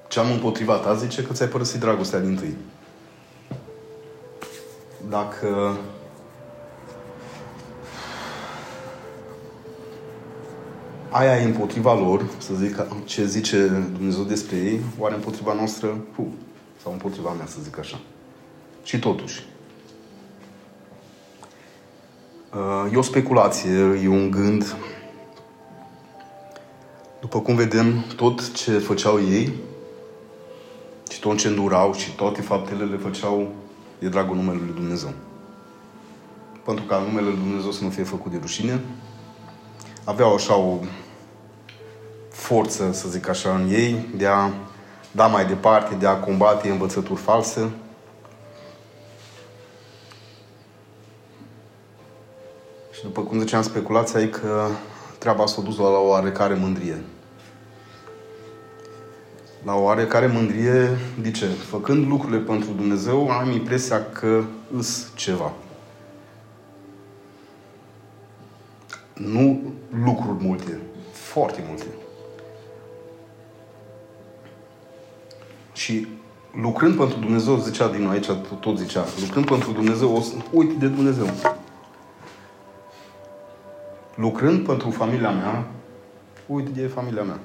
ce 0.09 0.19
am 0.19 0.31
împotriva 0.31 0.75
ta 0.75 0.95
zice 0.95 1.23
că 1.23 1.33
ți-ai 1.33 1.49
părăsit 1.49 1.81
dragostea 1.81 2.21
din 2.21 2.37
tâi. 2.37 2.57
Dacă 5.09 5.79
aia 11.11 11.41
e 11.41 11.45
împotriva 11.45 11.95
lor, 11.95 12.25
să 12.39 12.55
zic 12.55 12.87
ce 13.05 13.27
zice 13.27 13.67
Dumnezeu 13.93 14.23
despre 14.23 14.57
ei, 14.57 14.81
oare 14.99 15.15
împotriva 15.15 15.53
noastră, 15.53 15.99
hu, 16.17 16.33
Sau 16.83 16.93
împotriva 16.93 17.31
mea, 17.31 17.47
să 17.47 17.57
zic 17.63 17.79
așa. 17.79 18.01
Și 18.83 18.99
totuși. 18.99 19.47
Uh, 22.53 22.93
e 22.93 22.97
o 22.97 23.03
speculație, 23.03 24.01
e 24.03 24.09
un 24.09 24.31
gând. 24.31 24.77
După 27.35 27.47
cum 27.47 27.57
vedem, 27.57 28.05
tot 28.17 28.53
ce 28.53 28.79
făceau 28.79 29.21
ei 29.21 29.53
și 31.11 31.21
tot 31.21 31.39
ce 31.39 31.49
îndurau 31.49 31.93
și 31.93 32.15
toate 32.15 32.41
faptele 32.41 32.85
le 32.85 32.97
făceau 32.97 33.53
de 33.99 34.09
dragul 34.09 34.37
numelui 34.37 34.63
Lui 34.65 34.75
Dumnezeu. 34.75 35.13
Pentru 36.65 36.85
ca 36.85 36.99
numele 36.99 37.27
Lui 37.27 37.37
Dumnezeu 37.37 37.71
să 37.71 37.85
nu 37.85 37.91
fie 37.91 38.03
făcut 38.03 38.31
de 38.31 38.39
rușine, 38.41 38.81
aveau 40.05 40.35
așa 40.35 40.57
o 40.57 40.79
forță, 42.31 42.93
să 42.93 43.09
zic 43.09 43.29
așa, 43.29 43.55
în 43.55 43.69
ei 43.71 44.09
de 44.17 44.27
a 44.27 44.51
da 45.11 45.27
mai 45.27 45.47
departe, 45.47 45.95
de 45.95 46.07
a 46.07 46.21
combate 46.21 46.71
învățături 46.71 47.21
false. 47.21 47.71
Și 52.93 53.03
după 53.03 53.21
cum 53.21 53.41
ziceam, 53.41 53.63
speculația 53.63 54.21
e 54.21 54.27
că 54.27 54.69
treaba 55.19 55.47
s-a 55.47 55.63
dus 55.63 55.77
la 55.77 55.89
o 55.89 56.09
oarecare 56.09 56.55
mândrie. 56.55 57.03
La 59.65 59.75
o 59.75 59.83
oarecare 59.83 60.27
mândrie, 60.27 60.89
de 61.21 61.31
ce? 61.31 61.47
Făcând 61.47 62.09
lucrurile 62.09 62.39
pentru 62.39 62.71
Dumnezeu, 62.73 63.31
am 63.31 63.51
impresia 63.51 64.05
că 64.13 64.43
îs 64.77 65.13
ceva. 65.15 65.53
Nu 69.15 69.63
lucruri 70.05 70.45
multe, 70.45 70.79
foarte 71.13 71.65
multe. 71.69 71.85
Și 75.73 76.07
lucrând 76.63 76.97
pentru 76.97 77.19
Dumnezeu, 77.19 77.57
zicea 77.57 77.89
din 77.89 78.07
aici, 78.07 78.27
tot 78.61 78.79
zicea, 78.79 79.05
lucrând 79.21 79.47
pentru 79.47 79.73
Dumnezeu, 79.73 80.17
o 80.17 80.21
să 80.21 80.35
uite 80.51 80.75
de 80.75 80.87
Dumnezeu. 80.87 81.27
Lucrând 84.15 84.67
pentru 84.67 84.91
familia 84.91 85.31
mea, 85.31 85.67
uite 86.47 86.71
de 86.71 86.87
familia 86.87 87.23
mea. 87.23 87.39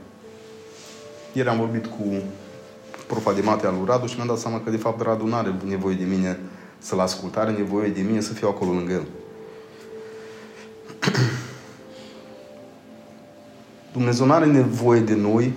Ieri 1.33 1.50
am 1.50 1.57
vorbit 1.57 1.86
cu 1.86 2.03
profa 3.07 3.33
de 3.33 3.41
mate 3.41 3.67
al 3.67 3.74
lui 3.74 3.86
Radu 3.86 4.05
și 4.05 4.15
mi-am 4.15 4.27
dat 4.27 4.38
seama 4.38 4.62
că 4.62 4.69
de 4.69 4.77
fapt 4.77 5.01
Radu 5.01 5.25
nu 5.25 5.36
are 5.36 5.55
nevoie 5.65 5.95
de 5.95 6.03
mine 6.03 6.39
să-l 6.77 7.00
ascult, 7.00 7.36
are 7.36 7.51
nevoie 7.51 7.89
de 7.89 8.01
mine 8.01 8.21
să 8.21 8.33
fiu 8.33 8.48
acolo 8.48 8.71
lângă 8.71 8.91
el. 8.91 9.05
Dumnezeu 13.93 14.25
nu 14.25 14.33
are 14.33 14.45
nevoie 14.45 15.00
de 15.00 15.15
noi 15.15 15.53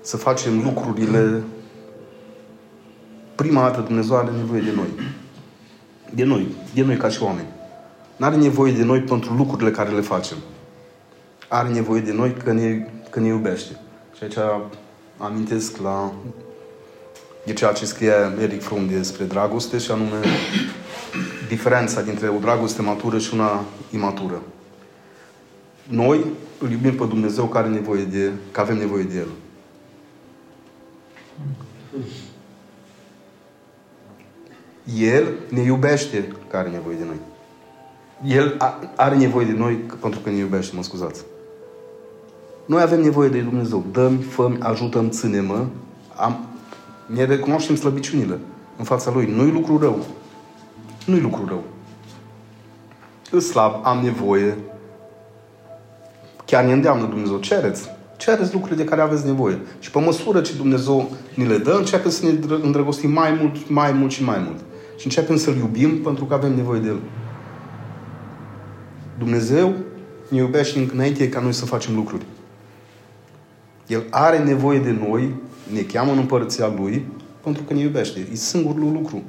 să 0.00 0.16
facem 0.16 0.62
lucrurile. 0.62 1.42
Prima 3.34 3.62
dată 3.62 3.80
Dumnezeu 3.80 4.16
are 4.16 4.30
nevoie 4.30 4.60
de 4.60 4.72
noi. 4.74 4.88
De 6.14 6.24
noi. 6.24 6.46
De 6.74 6.82
noi 6.82 6.96
ca 6.96 7.08
și 7.08 7.22
oameni. 7.22 7.48
Nu 8.16 8.26
are 8.26 8.36
nevoie 8.36 8.72
de 8.72 8.84
noi 8.84 9.00
pentru 9.00 9.34
lucrurile 9.34 9.70
care 9.70 9.90
le 9.90 10.00
facem. 10.00 10.36
Are 11.48 11.68
nevoie 11.68 12.00
de 12.00 12.12
noi 12.12 12.32
că 12.44 12.52
ne, 12.52 12.86
că 13.10 13.20
ne 13.20 13.26
iubește. 13.26 13.78
Și 14.16 14.22
aici 14.22 14.36
amintesc 15.16 15.76
la 15.76 16.12
de 17.44 17.52
ceea 17.52 17.72
ce 17.72 17.84
scria 17.84 18.32
Eric 18.40 18.62
Fromm 18.62 18.88
despre 18.88 19.24
dragoste 19.24 19.78
și 19.78 19.90
anume 19.90 20.20
diferența 21.48 22.02
dintre 22.02 22.28
o 22.28 22.38
dragoste 22.38 22.82
matură 22.82 23.18
și 23.18 23.34
una 23.34 23.64
imatură. 23.90 24.42
Noi 25.88 26.24
îl 26.58 26.70
iubim 26.70 26.94
pe 26.94 27.04
Dumnezeu 27.04 27.44
care, 27.44 27.66
are 27.66 27.74
nevoie 27.74 28.04
de, 28.04 28.30
că 28.50 28.60
avem 28.60 28.76
nevoie 28.76 29.02
de 29.02 29.16
El. 29.16 29.28
El 34.98 35.34
ne 35.48 35.60
iubește 35.60 36.32
care 36.48 36.66
are 36.66 36.76
nevoie 36.76 36.96
de 36.96 37.04
noi. 37.04 37.20
El 38.36 38.56
are 38.96 39.16
nevoie 39.16 39.46
de 39.46 39.52
noi 39.52 39.74
pentru 39.74 40.20
că 40.20 40.30
ne 40.30 40.36
iubește, 40.36 40.76
mă 40.76 40.82
scuzați. 40.82 41.24
Noi 42.66 42.82
avem 42.82 43.00
nevoie 43.00 43.28
de 43.28 43.40
Dumnezeu. 43.40 43.84
Dăm, 43.92 44.16
făm, 44.16 44.56
ajutăm, 44.60 45.08
ține-mă. 45.08 45.64
Am, 46.16 46.46
ne 47.06 47.24
recunoaștem 47.24 47.76
slăbiciunile 47.76 48.38
în 48.78 48.84
fața 48.84 49.10
Lui. 49.10 49.32
Nu-i 49.36 49.50
lucru 49.50 49.78
rău. 49.78 50.04
Nu-i 51.06 51.20
lucru 51.20 51.44
rău. 51.46 51.64
Îs 53.30 53.48
slab, 53.48 53.74
am 53.82 53.98
nevoie. 54.04 54.56
Chiar 56.44 56.64
ne 56.64 56.72
îndeamnă 56.72 57.06
Dumnezeu. 57.06 57.38
Cereți. 57.38 57.88
Cereți 58.16 58.52
lucrurile 58.52 58.82
de 58.82 58.88
care 58.88 59.00
aveți 59.00 59.26
nevoie. 59.26 59.58
Și 59.78 59.90
pe 59.90 60.00
măsură 60.00 60.40
ce 60.40 60.52
Dumnezeu 60.56 61.10
ni 61.34 61.46
le 61.46 61.58
dă, 61.58 61.74
începem 61.78 62.10
să 62.10 62.26
ne 62.26 62.38
îndrăgostim 62.62 63.10
mai 63.10 63.38
mult, 63.40 63.68
mai 63.68 63.92
mult 63.92 64.10
și 64.10 64.24
mai 64.24 64.38
mult. 64.44 64.58
Și 64.96 65.06
începem 65.06 65.36
să-L 65.36 65.56
iubim 65.56 66.02
pentru 66.02 66.24
că 66.24 66.34
avem 66.34 66.54
nevoie 66.54 66.80
de 66.80 66.88
El. 66.88 66.98
Dumnezeu 69.18 69.72
ne 70.28 70.38
iubește 70.38 70.88
înainte 70.92 71.28
ca 71.28 71.40
noi 71.40 71.52
să 71.52 71.64
facem 71.64 71.94
lucruri. 71.94 72.24
El 73.86 74.06
are 74.10 74.38
nevoie 74.38 74.78
de 74.78 74.90
noi, 74.90 75.34
ne 75.72 75.80
cheamă 75.80 76.12
în 76.12 76.18
împărăția 76.18 76.66
Lui, 76.66 77.06
pentru 77.42 77.62
că 77.62 77.72
ne 77.72 77.80
iubește. 77.80 78.28
E 78.32 78.34
singurul 78.34 78.92
lucru. 78.92 79.22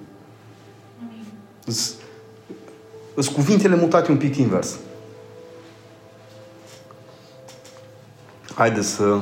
Sunt 3.15 3.33
cuvintele 3.33 3.75
mutate 3.75 4.11
un 4.11 4.17
pic 4.17 4.35
invers. 4.35 4.75
Haideți 8.55 8.87
să 8.87 9.21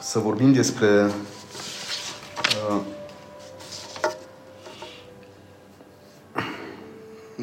să 0.00 0.18
vorbim 0.18 0.52
despre 0.52 1.10
uh, 2.68 2.80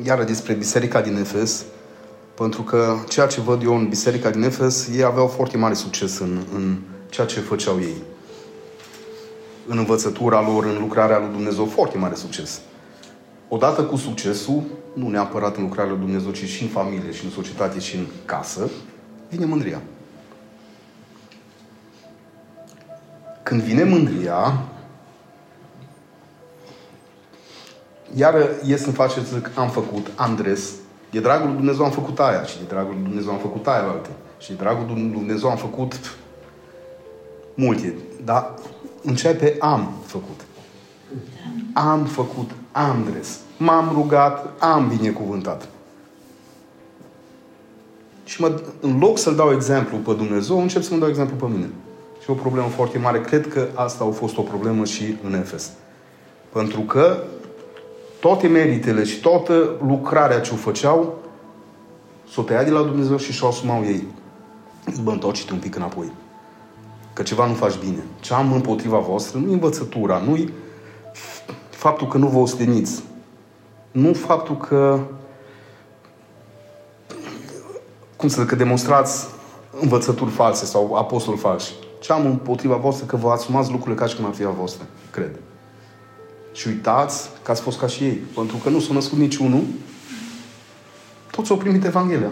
iară 0.03 0.23
despre 0.23 0.53
biserica 0.53 1.01
din 1.01 1.15
Efes, 1.15 1.65
pentru 2.39 2.62
că 2.63 2.97
ceea 3.08 3.28
ce 3.28 3.41
văd 3.41 3.63
eu 3.63 3.78
în 3.78 3.88
biserica 3.88 4.30
din 4.30 4.43
Efes, 4.43 4.89
ei 4.95 5.04
aveau 5.04 5.28
foarte 5.28 5.58
mare 5.58 5.73
succes 5.73 6.19
în, 6.19 6.43
în 6.56 6.78
ceea 7.10 7.28
ce 7.28 7.39
făceau 7.39 7.80
ei. 7.80 8.04
În 9.67 9.78
învățătura 9.78 10.41
lor, 10.41 10.65
în 10.65 10.80
lucrarea 10.80 11.19
lui 11.19 11.30
Dumnezeu, 11.32 11.65
foarte 11.65 11.97
mare 11.97 12.15
succes. 12.15 12.62
Odată 13.47 13.84
cu 13.84 13.95
succesul, 13.95 14.63
nu 14.93 15.10
neapărat 15.10 15.58
în 15.58 15.63
lucrarea 15.63 15.91
lui 15.91 15.99
Dumnezeu, 15.99 16.32
ci 16.32 16.43
și 16.43 16.63
în 16.63 16.69
familie, 16.69 17.12
și 17.12 17.25
în 17.25 17.32
societate, 17.32 17.80
și 17.80 17.95
în 17.95 18.06
casă, 18.25 18.69
vine 19.30 19.45
mândria. 19.45 19.82
Când 23.43 23.62
vine 23.62 23.84
mândria, 23.84 24.63
iar 28.15 28.49
ies 28.65 28.86
în 28.86 28.93
face 28.93 29.13
să 29.13 29.36
zic, 29.36 29.52
am 29.56 29.69
făcut, 29.69 30.08
am 30.15 30.36
dres, 30.36 30.69
de 31.11 31.19
dragul 31.19 31.47
lui 31.47 31.55
Dumnezeu 31.55 31.85
am 31.85 31.91
făcut 31.91 32.19
aia 32.19 32.43
și 32.43 32.57
de 32.57 32.63
dragul 32.67 32.93
lui 32.93 33.03
Dumnezeu 33.03 33.31
am 33.31 33.37
făcut 33.37 33.67
aia 33.67 33.87
alte. 33.89 34.09
Și 34.37 34.49
de 34.49 34.55
dragul 34.55 34.85
lui 34.93 35.11
Dumnezeu 35.13 35.49
am 35.49 35.57
făcut 35.57 36.17
multe. 37.53 37.95
Dar 38.23 38.53
începe 39.03 39.55
am 39.59 39.93
făcut. 40.05 40.39
Am 41.73 42.05
făcut, 42.05 42.49
am 42.71 43.07
dres. 43.11 43.39
M-am 43.57 43.91
rugat, 43.93 44.49
am 44.59 44.87
binecuvântat. 44.97 45.67
Și 48.23 48.41
mă, 48.41 48.61
în 48.79 48.99
loc 48.99 49.17
să-L 49.17 49.35
dau 49.35 49.51
exemplu 49.51 49.97
pe 49.97 50.13
Dumnezeu, 50.13 50.61
încep 50.61 50.81
să-mi 50.81 50.99
dau 50.99 51.09
exemplu 51.09 51.35
pe 51.35 51.53
mine. 51.53 51.69
Și 52.23 52.29
o 52.29 52.33
problemă 52.33 52.67
foarte 52.67 52.97
mare. 52.97 53.21
Cred 53.21 53.47
că 53.47 53.67
asta 53.73 54.03
a 54.03 54.11
fost 54.11 54.37
o 54.37 54.41
problemă 54.41 54.85
și 54.85 55.15
în 55.23 55.33
Efes. 55.33 55.71
Pentru 56.53 56.79
că 56.79 57.23
toate 58.19 58.47
meritele 58.47 59.03
și 59.03 59.19
toată 59.19 59.75
lucrarea 59.88 60.39
ce 60.39 60.53
o 60.53 60.55
făceau, 60.55 61.17
s-o 62.29 62.41
tăia 62.41 62.63
de 62.63 62.69
la 62.69 62.82
Dumnezeu 62.82 63.17
și 63.17 63.32
și-o 63.32 63.47
asumau 63.47 63.84
ei. 63.84 64.08
Bă, 65.03 65.12
întorci 65.12 65.49
un 65.49 65.58
pic 65.58 65.75
înapoi. 65.75 66.12
Că 67.13 67.23
ceva 67.23 67.45
nu 67.45 67.53
faci 67.53 67.77
bine. 67.77 68.03
Ce 68.19 68.34
am 68.34 68.53
împotriva 68.53 68.97
voastră 68.97 69.39
nu 69.39 69.51
învățătura, 69.51 70.17
nu 70.17 70.49
faptul 71.69 72.08
că 72.08 72.17
nu 72.17 72.27
vă 72.27 72.38
osteniți. 72.38 73.03
Nu 73.91 74.13
faptul 74.13 74.58
că 74.58 74.99
cum 78.15 78.29
să 78.29 78.39
zic, 78.39 78.49
că 78.49 78.55
demonstrați 78.55 79.27
învățături 79.82 80.32
false 80.32 80.65
sau 80.65 80.95
apostoli 80.95 81.38
falși. 81.38 81.73
Ce 81.99 82.13
am 82.13 82.25
împotriva 82.25 82.75
voastră 82.75 83.05
că 83.05 83.15
vă 83.15 83.29
asumați 83.29 83.71
lucrurile 83.71 84.01
ca 84.01 84.08
și 84.08 84.15
cum 84.15 84.25
ar 84.25 84.34
fi 84.34 84.43
a 84.43 84.49
voastră. 84.49 84.86
Cred. 85.12 85.39
Și 86.59 86.67
uitați 86.67 87.29
că 87.43 87.51
ați 87.51 87.61
fost 87.61 87.79
ca 87.79 87.87
și 87.87 88.03
ei. 88.03 88.21
Pentru 88.35 88.57
că 88.57 88.69
nu 88.69 88.79
s-a 88.79 88.93
născut 88.93 89.17
niciunul. 89.17 89.63
Toți 91.31 91.51
au 91.51 91.57
primit 91.57 91.85
Evanghelia. 91.85 92.31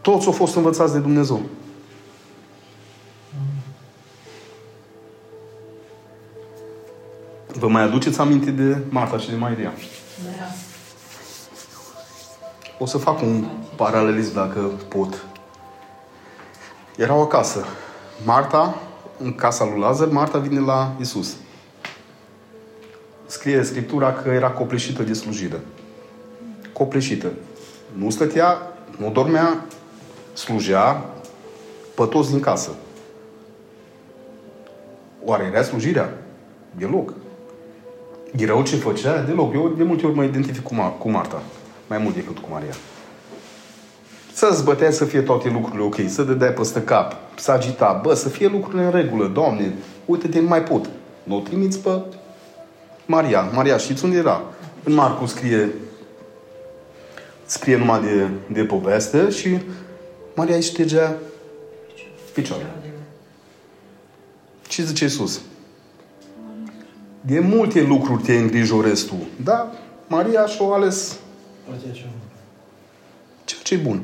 Toți 0.00 0.26
au 0.26 0.32
fost 0.32 0.54
învățați 0.54 0.92
de 0.92 0.98
Dumnezeu. 0.98 1.42
Vă 7.46 7.68
mai 7.68 7.82
aduceți 7.82 8.20
aminte 8.20 8.50
de 8.50 8.78
Marta 8.88 9.18
și 9.18 9.30
de 9.30 9.36
Maria? 9.36 9.72
Da. 10.24 10.44
O 12.78 12.86
să 12.86 12.98
fac 12.98 13.20
un 13.20 13.44
paralelism 13.76 14.34
dacă 14.34 14.60
pot. 14.88 15.24
Erau 16.96 17.22
acasă. 17.22 17.64
Marta 18.24 18.74
în 19.18 19.34
casa 19.34 19.64
lui 19.64 19.80
Lazar, 19.80 20.08
Marta 20.08 20.38
vine 20.38 20.60
la 20.60 20.94
Isus. 21.00 21.36
Scrie 23.32 23.62
Scriptura 23.62 24.12
că 24.12 24.28
era 24.28 24.50
copleșită 24.50 25.02
de 25.02 25.12
slujire. 25.12 25.60
Copleșită. 26.72 27.32
Nu 27.92 28.10
stătea, 28.10 28.58
nu 28.98 29.10
dormea, 29.10 29.64
slujea 30.32 31.04
pe 31.94 32.04
toți 32.04 32.30
din 32.30 32.40
casă. 32.40 32.70
Oare 35.24 35.44
era 35.52 35.62
slujirea? 35.62 36.18
Deloc. 36.78 37.14
E 38.36 38.46
rău 38.46 38.62
ce 38.62 38.76
făcea? 38.76 39.22
Deloc. 39.22 39.54
Eu 39.54 39.68
de 39.76 39.82
multe 39.82 40.06
ori 40.06 40.14
mă 40.14 40.24
identific 40.24 40.62
cu, 40.62 40.74
Mar- 40.74 40.98
cu 40.98 41.10
Marta. 41.10 41.42
Mai 41.86 41.98
mult 41.98 42.14
decât 42.14 42.38
cu 42.38 42.48
Maria. 42.50 42.74
Să-ți 44.32 44.64
bătea 44.64 44.90
să 44.90 45.04
fie 45.04 45.20
toate 45.20 45.48
lucrurile 45.48 45.82
ok, 45.82 45.96
să 46.06 46.22
dădeai 46.22 46.52
peste 46.52 46.82
cap, 46.82 47.16
să 47.36 47.50
agita, 47.50 48.00
bă, 48.02 48.14
să 48.14 48.28
fie 48.28 48.48
lucrurile 48.48 48.84
în 48.84 48.90
regulă, 48.90 49.26
Doamne, 49.26 49.74
uite-te, 50.04 50.40
nu 50.40 50.48
mai 50.48 50.62
pot. 50.62 50.88
Nu 51.22 51.36
o 51.36 51.40
trimiți 51.40 51.78
pe 51.78 52.00
Maria. 53.06 53.40
Maria, 53.40 53.76
știți 53.76 54.04
unde 54.04 54.16
era? 54.16 54.42
În 54.84 54.92
Marcu 54.94 55.26
scrie 55.26 55.70
scrie 57.44 57.76
numai 57.76 58.00
de, 58.00 58.28
de 58.52 58.64
poveste 58.64 59.30
și 59.30 59.58
Maria 60.34 60.54
îi 60.54 60.62
ștergea 60.62 61.16
picioarele. 62.34 62.70
Ce 64.68 64.82
zice 64.82 65.04
Iisus? 65.04 65.40
De 67.20 67.38
multe 67.38 67.82
lucruri 67.82 68.22
te 68.22 68.34
îngrijorezi 68.34 69.06
tu. 69.06 69.14
Da, 69.42 69.72
Maria 70.06 70.46
și-o 70.46 70.72
ales 70.72 71.16
ceea 73.44 73.62
ce 73.62 73.74
e 73.74 73.76
bun. 73.76 74.02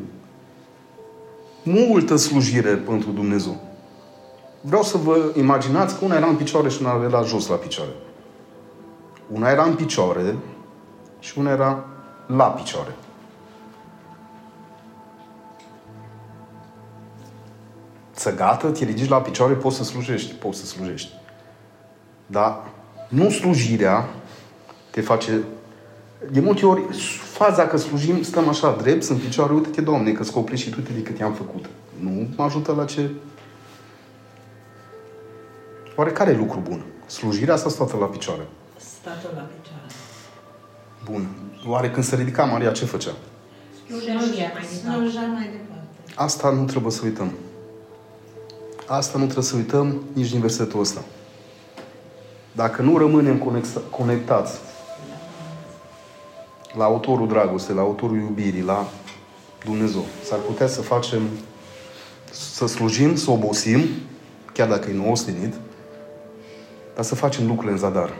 Multă 1.63 2.17
slujire 2.17 2.75
pentru 2.75 3.11
Dumnezeu. 3.11 3.61
Vreau 4.61 4.83
să 4.83 4.97
vă 4.97 5.33
imaginați 5.37 5.99
că 5.99 6.05
una 6.05 6.17
era 6.17 6.27
în 6.27 6.37
picioare 6.37 6.69
și 6.69 6.79
una 6.81 7.05
era 7.05 7.23
jos 7.23 7.47
la 7.47 7.55
picioare. 7.55 7.91
Una 9.33 9.51
era 9.51 9.65
în 9.65 9.75
picioare 9.75 10.37
și 11.19 11.39
una 11.39 11.51
era 11.51 11.85
la 12.27 12.45
picioare. 12.45 12.95
Să 18.11 18.35
gata, 18.35 18.71
te 18.71 18.85
ridici 18.85 19.09
la 19.09 19.21
picioare, 19.21 19.55
poți 19.55 19.77
să 19.77 19.85
slujești. 19.85 20.35
Poți 20.35 20.59
să 20.59 20.67
slujești. 20.67 21.13
Dar 22.27 22.63
nu 23.09 23.31
slujirea 23.31 24.09
te 24.91 25.01
face... 25.01 25.43
De 26.31 26.41
multe 26.41 26.67
ori, 26.67 26.83
faza 27.23 27.67
că 27.67 27.77
slujim, 27.77 28.23
stăm 28.23 28.49
așa 28.49 28.77
drept, 28.81 29.03
sunt 29.03 29.21
picioare, 29.21 29.53
uite-te, 29.53 29.81
Doamne, 29.81 30.13
că 30.13 30.25
scopli 30.25 30.57
și 30.57 30.75
uite 30.77 30.93
de 30.93 31.03
cât 31.03 31.19
i-am 31.19 31.33
făcut. 31.33 31.69
Nu 32.01 32.29
mă 32.37 32.45
ajută 32.45 32.73
la 32.73 32.85
ce... 32.85 33.11
Oare 35.97 36.11
care 36.11 36.31
e 36.31 36.37
lucru 36.37 36.61
bun? 36.69 36.85
Slujirea 37.07 37.57
sau 37.57 37.71
statul 37.71 37.99
la 37.99 38.07
picioare? 38.07 38.47
Statul 39.09 39.31
la 39.37 39.43
picioare. 39.43 39.93
Bun. 41.05 41.29
Oare 41.67 41.91
când 41.91 42.05
se 42.05 42.17
ridica 42.17 42.45
Maria, 42.45 42.73
ce 42.73 42.85
făcea? 42.85 43.11
Slujea 43.87 44.15
mai 44.15 44.27
departe. 44.37 44.67
Slujea 44.67 45.27
mai 45.27 45.43
departe. 45.43 45.87
Asta 46.15 46.51
nu 46.51 46.65
trebuie 46.65 46.93
să 46.93 47.01
uităm. 47.05 47.33
Asta 48.87 49.19
nu 49.19 49.25
trebuie 49.25 49.45
să 49.45 49.57
uităm 49.57 50.03
nici 50.13 50.31
din 50.31 50.41
versetul 50.41 50.81
ăsta. 50.81 51.01
Dacă 52.53 52.83
nu 52.83 52.99
rămânem 52.99 53.39
conexa- 53.39 53.91
conectați 53.91 54.59
la 56.77 56.85
autorul 56.85 57.29
dragostei, 57.29 57.75
la 57.75 57.81
autorul 57.81 58.17
iubirii, 58.17 58.63
la 58.63 58.89
Dumnezeu, 59.65 60.05
s-ar 60.25 60.39
putea 60.39 60.67
să 60.67 60.81
facem, 60.81 61.23
să 62.31 62.67
slujim, 62.67 63.17
să 63.17 63.31
obosim, 63.31 63.81
chiar 64.53 64.69
dacă 64.69 64.91
e 64.91 64.93
neostenit, 64.93 65.55
dar 66.95 67.05
să 67.05 67.15
facem 67.15 67.47
lucrurile 67.47 67.73
în 67.73 67.79
zadar. 67.79 68.13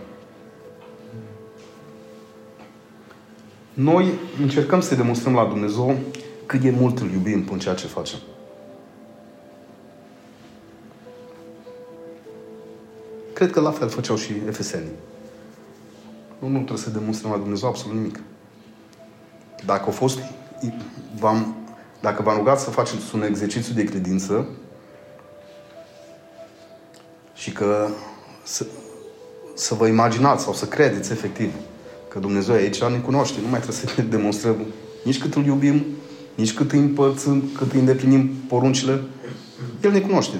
Noi 3.79 4.19
încercăm 4.41 4.81
să 4.81 4.95
demonstrăm 4.95 5.35
la 5.35 5.45
Dumnezeu 5.45 5.99
cât 6.47 6.61
de 6.61 6.71
mult 6.71 6.99
îl 6.99 7.11
iubim 7.11 7.49
în 7.53 7.59
ceea 7.59 7.75
ce 7.75 7.87
facem. 7.87 8.19
Cred 13.33 13.51
că 13.51 13.61
la 13.61 13.71
fel 13.71 13.89
făceau 13.89 14.17
și 14.17 14.33
efesenii. 14.47 14.93
Nu, 16.39 16.49
nu 16.49 16.57
trebuie 16.57 16.79
să 16.79 16.91
demonstrăm 16.91 17.31
la 17.31 17.37
Dumnezeu 17.37 17.69
absolut 17.69 17.97
nimic. 17.97 18.21
Dacă 19.65 19.89
a 19.89 19.93
fost, 19.93 20.19
v-am, 21.19 21.57
dacă 22.01 22.23
v-am 22.23 22.37
rugat 22.37 22.61
să 22.61 22.71
faceți 22.71 23.15
un 23.15 23.23
exercițiu 23.23 23.75
de 23.75 23.85
credință 23.85 24.47
și 27.35 27.53
că 27.53 27.89
să, 28.43 28.67
să 29.55 29.75
vă 29.75 29.87
imaginați 29.87 30.45
sau 30.45 30.53
să 30.53 30.67
credeți 30.67 31.13
efectiv 31.13 31.53
că 32.09 32.19
Dumnezeu 32.19 32.55
e 32.55 32.59
aici, 32.59 32.83
ne 32.83 32.99
cunoaște. 32.99 33.41
Nu 33.43 33.49
mai 33.49 33.61
trebuie 33.61 33.81
să 33.81 33.93
ne 33.97 34.05
demonstrăm 34.05 34.57
nici 35.05 35.21
cât 35.21 35.35
îl 35.35 35.45
iubim, 35.45 35.85
nici 36.35 36.55
cât 36.55 36.73
îi 36.73 36.79
împărțim, 36.79 37.43
cât 37.57 37.73
îi 37.73 37.79
îndeplinim 37.79 38.29
poruncile. 38.49 39.03
El 39.83 39.91
ne 39.91 40.01
cunoaște. 40.01 40.37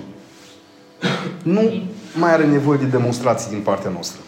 Nu 1.43 1.83
mai 2.15 2.33
are 2.33 2.47
nevoie 2.47 2.79
de 2.79 2.85
demonstrații 2.85 3.51
din 3.51 3.61
partea 3.61 3.91
noastră. 3.91 4.21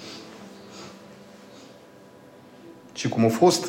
Și 2.92 3.08
cum 3.08 3.24
a 3.24 3.28
fost 3.28 3.66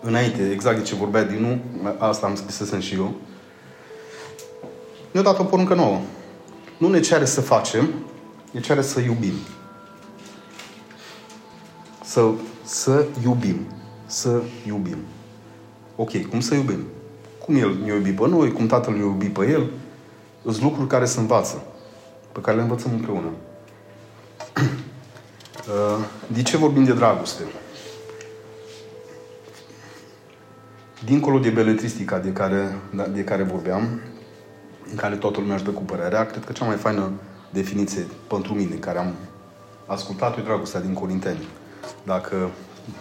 înainte, 0.00 0.50
exact 0.50 0.76
de 0.76 0.82
ce 0.82 0.94
vorbea 0.94 1.24
Dinu, 1.24 1.60
asta 1.98 2.26
am 2.26 2.34
scris 2.34 2.80
și 2.80 2.94
eu, 2.94 3.14
ne-a 5.10 5.22
dat 5.22 5.38
o 5.38 5.44
poruncă 5.44 5.74
nouă. 5.74 6.00
Nu 6.78 6.88
ne 6.88 7.00
cere 7.00 7.24
să 7.24 7.40
facem, 7.40 7.88
ne 8.50 8.60
cere 8.60 8.82
să 8.82 9.00
iubim. 9.00 9.34
Să, 12.12 12.30
să 12.62 13.06
iubim. 13.24 13.56
Să 14.06 14.42
iubim. 14.66 14.96
Ok, 15.96 16.26
cum 16.26 16.40
să 16.40 16.54
iubim? 16.54 16.84
Cum 17.44 17.56
El 17.56 17.76
ne 17.84 17.94
iubi 17.94 18.12
pe 18.12 18.28
noi, 18.28 18.52
cum 18.52 18.66
Tatăl 18.66 18.94
ne 18.94 18.98
iubi 18.98 19.28
pe 19.28 19.50
El, 19.50 19.70
sunt 20.42 20.62
lucruri 20.62 20.88
care 20.88 21.04
se 21.04 21.20
învață, 21.20 21.62
pe 22.32 22.40
care 22.40 22.56
le 22.56 22.62
învățăm 22.62 22.92
împreună. 22.92 23.28
De 26.34 26.42
ce 26.42 26.56
vorbim 26.56 26.84
de 26.84 26.92
dragoste? 26.92 27.42
Dincolo 31.04 31.38
de 31.38 31.50
beletristica 31.50 32.18
de 32.18 32.32
care, 32.32 32.76
de 33.12 33.24
care 33.24 33.42
vorbeam, 33.42 34.00
în 34.90 34.96
care 34.96 35.16
toată 35.16 35.40
lumea 35.40 35.54
își 35.54 35.64
dă 35.64 35.70
cu 35.70 35.82
părerea, 35.82 36.26
cred 36.26 36.44
că 36.44 36.52
cea 36.52 36.64
mai 36.64 36.76
faină 36.76 37.10
definiție 37.50 38.06
pentru 38.28 38.54
mine, 38.54 38.74
care 38.74 38.98
am 38.98 39.14
ascultat-o, 39.86 40.40
e 40.40 40.42
dragostea 40.42 40.80
din 40.80 40.92
Corinteni. 40.92 41.48
Dacă 42.02 42.50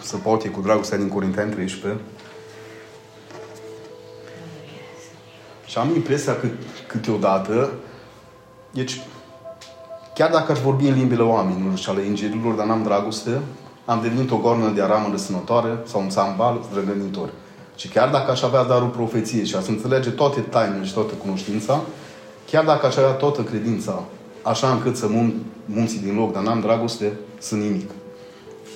se 0.02 0.18
poate 0.18 0.50
cu 0.50 0.62
dragostea 0.62 0.98
din 0.98 1.10
Corinteni 1.10 1.52
13, 1.52 2.02
și 5.66 5.78
am 5.78 5.96
impresia 5.96 6.36
că 6.36 6.48
câteodată, 6.88 7.72
deci, 8.72 9.02
chiar 10.16 10.32
dacă 10.32 10.52
aș 10.52 10.60
vorbi 10.60 10.88
în 10.88 10.94
limbile 10.94 11.22
oamenilor 11.22 11.78
și 11.78 11.90
ale 11.90 12.06
îngerilor, 12.08 12.54
dar 12.54 12.66
n-am 12.66 12.84
dragoste, 12.84 13.42
am 13.86 14.02
devenit 14.02 14.32
o 14.32 14.38
gornă 14.38 14.70
de 14.70 14.82
aramă 14.82 15.08
răsănătoare 15.12 15.78
sau 15.86 16.02
un 16.02 16.10
țambal 16.10 16.60
drăgănitor. 16.74 17.30
Și 17.76 17.88
chiar 17.88 18.10
dacă 18.10 18.32
aș 18.32 18.42
avea 18.42 18.64
darul 18.64 18.88
profeției 18.88 19.46
și 19.46 19.56
aș 19.56 19.68
înțelege 19.68 20.10
toate 20.10 20.40
tainele 20.40 20.86
și 20.86 20.94
toată 20.94 21.14
cunoștința, 21.14 21.82
chiar 22.50 22.66
dacă 22.66 22.86
aș 22.86 22.96
avea 22.96 23.12
toată 23.12 23.42
credința, 23.42 24.04
așa 24.42 24.72
încât 24.72 24.96
să 24.96 25.08
mun, 25.08 25.34
munții 25.66 26.00
din 26.00 26.16
loc, 26.16 26.34
dar 26.34 26.44
n-am 26.44 26.60
dragoste, 26.60 27.14
sunt 27.40 27.62
nimic. 27.62 27.90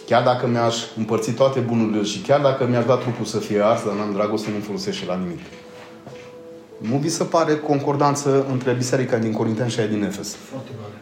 Chiar 0.05 0.23
dacă 0.23 0.47
mi-aș 0.47 0.77
împărți 0.97 1.31
toate 1.31 1.59
bunurile 1.59 2.03
și 2.03 2.19
chiar 2.19 2.41
dacă 2.41 2.65
mi-aș 2.65 2.85
da 2.85 2.95
trupul 2.95 3.25
să 3.25 3.37
fie 3.37 3.61
ars, 3.61 3.83
dar 3.83 3.93
n-am 3.93 4.13
dragoste, 4.13 4.51
nu 4.51 4.59
folosește 4.59 5.05
la 5.05 5.15
nimic. 5.15 5.39
Nu 6.77 6.97
vi 6.97 7.09
se 7.09 7.23
pare 7.23 7.55
concordanță 7.55 8.45
între 8.51 8.71
biserica 8.71 9.17
din 9.17 9.33
Corinteni 9.33 9.69
și 9.69 9.79
aia 9.79 9.87
din 9.87 10.03
Efes? 10.03 10.35
Foarte 10.35 10.69
mare. 10.81 11.01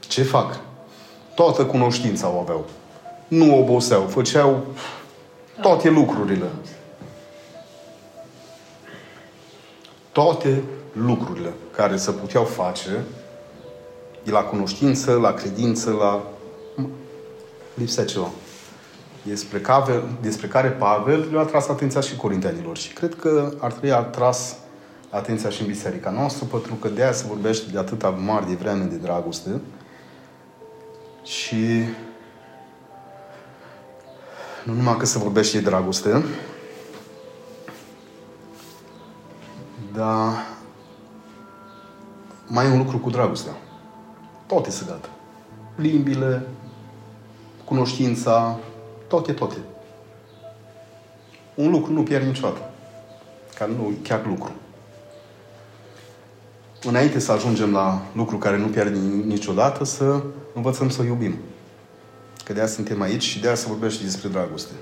Ce 0.00 0.22
fac? 0.22 0.60
Toată 1.34 1.64
cunoștința 1.64 2.28
o 2.28 2.40
aveau. 2.40 2.66
Nu 3.28 3.58
oboseau, 3.58 4.02
făceau 4.02 4.66
toate 5.60 5.90
lucrurile. 5.90 6.46
Toate 10.12 10.62
lucrurile 10.92 11.52
care 11.76 11.96
se 11.96 12.10
puteau 12.10 12.44
face 12.44 13.04
de 14.24 14.30
la 14.30 14.40
cunoștință, 14.40 15.12
la 15.12 15.32
credință, 15.32 15.90
la... 15.90 16.22
Lipsea 17.78 18.04
ceva. 18.04 18.30
Despre 19.22 19.60
care, 19.60 20.02
despre 20.20 20.46
care 20.46 20.68
Pavel 20.68 21.28
le-a 21.32 21.42
tras 21.42 21.68
atenția 21.68 22.00
și 22.00 22.16
corintenilor. 22.16 22.76
Și 22.76 22.92
cred 22.92 23.14
că 23.14 23.52
ar 23.58 23.70
trebui 23.70 23.92
atras 23.92 24.56
atenția 25.10 25.50
și 25.50 25.60
în 25.60 25.66
biserica 25.66 26.10
noastră, 26.10 26.44
pentru 26.44 26.74
că 26.74 26.88
de 26.88 27.02
aia 27.02 27.12
se 27.12 27.24
vorbește 27.28 27.70
de 27.70 27.78
atâta 27.78 28.08
mari 28.08 28.48
de 28.48 28.54
vreme 28.54 28.84
de 28.84 28.96
dragoste. 28.96 29.60
Și 31.24 31.84
nu 34.64 34.72
numai 34.72 34.96
că 34.96 35.06
se 35.06 35.18
vorbește 35.18 35.58
de 35.58 35.68
dragoste, 35.68 36.24
dar 39.92 40.46
mai 42.46 42.66
e 42.66 42.70
un 42.70 42.78
lucru 42.78 42.98
cu 42.98 43.10
dragostea. 43.10 43.52
Toate 44.46 44.70
se 44.70 44.84
gata. 44.86 45.08
Limbile, 45.76 46.46
cunoștința, 47.68 48.58
toate, 49.08 49.32
toate. 49.32 49.56
Un 51.54 51.70
lucru 51.70 51.92
nu 51.92 52.02
pierde 52.02 52.26
niciodată. 52.26 52.70
Care 53.54 53.70
nu 53.70 53.92
chiar 54.02 54.26
lucru. 54.26 54.52
Înainte 56.82 57.18
să 57.18 57.32
ajungem 57.32 57.72
la 57.72 58.02
lucru 58.12 58.38
care 58.38 58.56
nu 58.56 58.66
pierde 58.66 58.98
niciodată, 59.26 59.84
să 59.84 60.22
învățăm 60.54 60.88
să 60.88 61.02
iubim. 61.02 61.34
Că 62.44 62.52
de 62.52 62.58
aia 62.58 62.68
suntem 62.68 63.00
aici 63.00 63.22
și 63.22 63.40
de 63.40 63.46
aia 63.46 63.56
se 63.56 63.68
vorbește 63.68 64.04
despre 64.04 64.28
dragoste. 64.28 64.72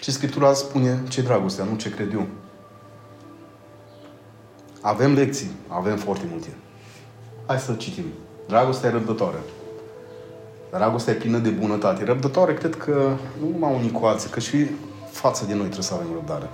Și 0.00 0.10
Scriptura 0.10 0.52
spune 0.52 1.02
ce 1.08 1.22
dragostea, 1.22 1.64
nu 1.64 1.76
ce 1.76 1.90
cred 1.90 2.12
eu. 2.12 2.26
Avem 4.80 5.14
lecții, 5.14 5.50
avem 5.68 5.96
foarte 5.96 6.24
multe. 6.30 6.48
Hai 7.46 7.58
să 7.58 7.74
citim. 7.74 8.04
Dragostea 8.50 8.88
e 8.88 8.92
răbdătoare. 8.92 9.36
Dragostea 10.70 11.12
e 11.12 11.16
plină 11.16 11.38
de 11.38 11.48
bunătate. 11.48 12.04
Răbdătoare, 12.04 12.54
cred 12.54 12.76
că 12.76 13.16
nu 13.40 13.48
numai 13.48 13.74
unii 13.74 13.90
cu 13.90 14.04
alții, 14.04 14.30
că 14.30 14.40
și 14.40 14.66
față 15.10 15.44
de 15.44 15.52
noi 15.52 15.62
trebuie 15.62 15.84
să 15.84 15.94
avem 15.94 16.12
răbdare. 16.12 16.50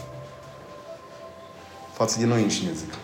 Față 1.93 2.19
de 2.19 2.27
noi 2.27 2.43
înșine, 2.43 2.71
zic. 2.73 2.95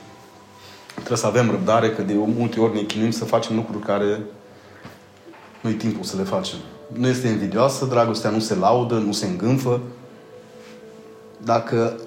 Trebuie 0.95 1.19
să 1.19 1.27
avem 1.27 1.51
răbdare, 1.51 1.91
că 1.91 2.03
de 2.03 2.15
multe 2.15 2.61
ori 2.61 2.75
ne 2.75 2.83
chinuim 2.83 3.11
să 3.11 3.25
facem 3.25 3.57
lucruri 3.57 3.85
care 3.85 4.21
nu-i 5.61 5.75
timpul 5.75 6.05
să 6.05 6.17
le 6.17 6.23
facem. 6.23 6.59
Nu 6.93 7.07
este 7.07 7.29
invidioasă, 7.29 7.85
dragostea 7.85 8.31
nu 8.31 8.39
se 8.39 8.55
laudă, 8.55 8.95
nu 8.95 9.13
se 9.13 9.27
îngânfă. 9.27 9.81
Dacă 11.45 12.01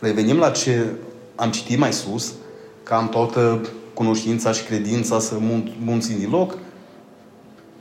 revenim 0.00 0.38
la 0.38 0.50
ce 0.50 0.86
am 1.34 1.50
citit 1.50 1.78
mai 1.78 1.92
sus, 1.92 2.32
că 2.82 2.94
am 2.94 3.08
toată 3.08 3.60
cunoștința 4.00 4.52
și 4.52 4.64
credința 4.64 5.18
să 5.18 5.38
munți 5.84 6.18
din 6.18 6.30
loc, 6.30 6.58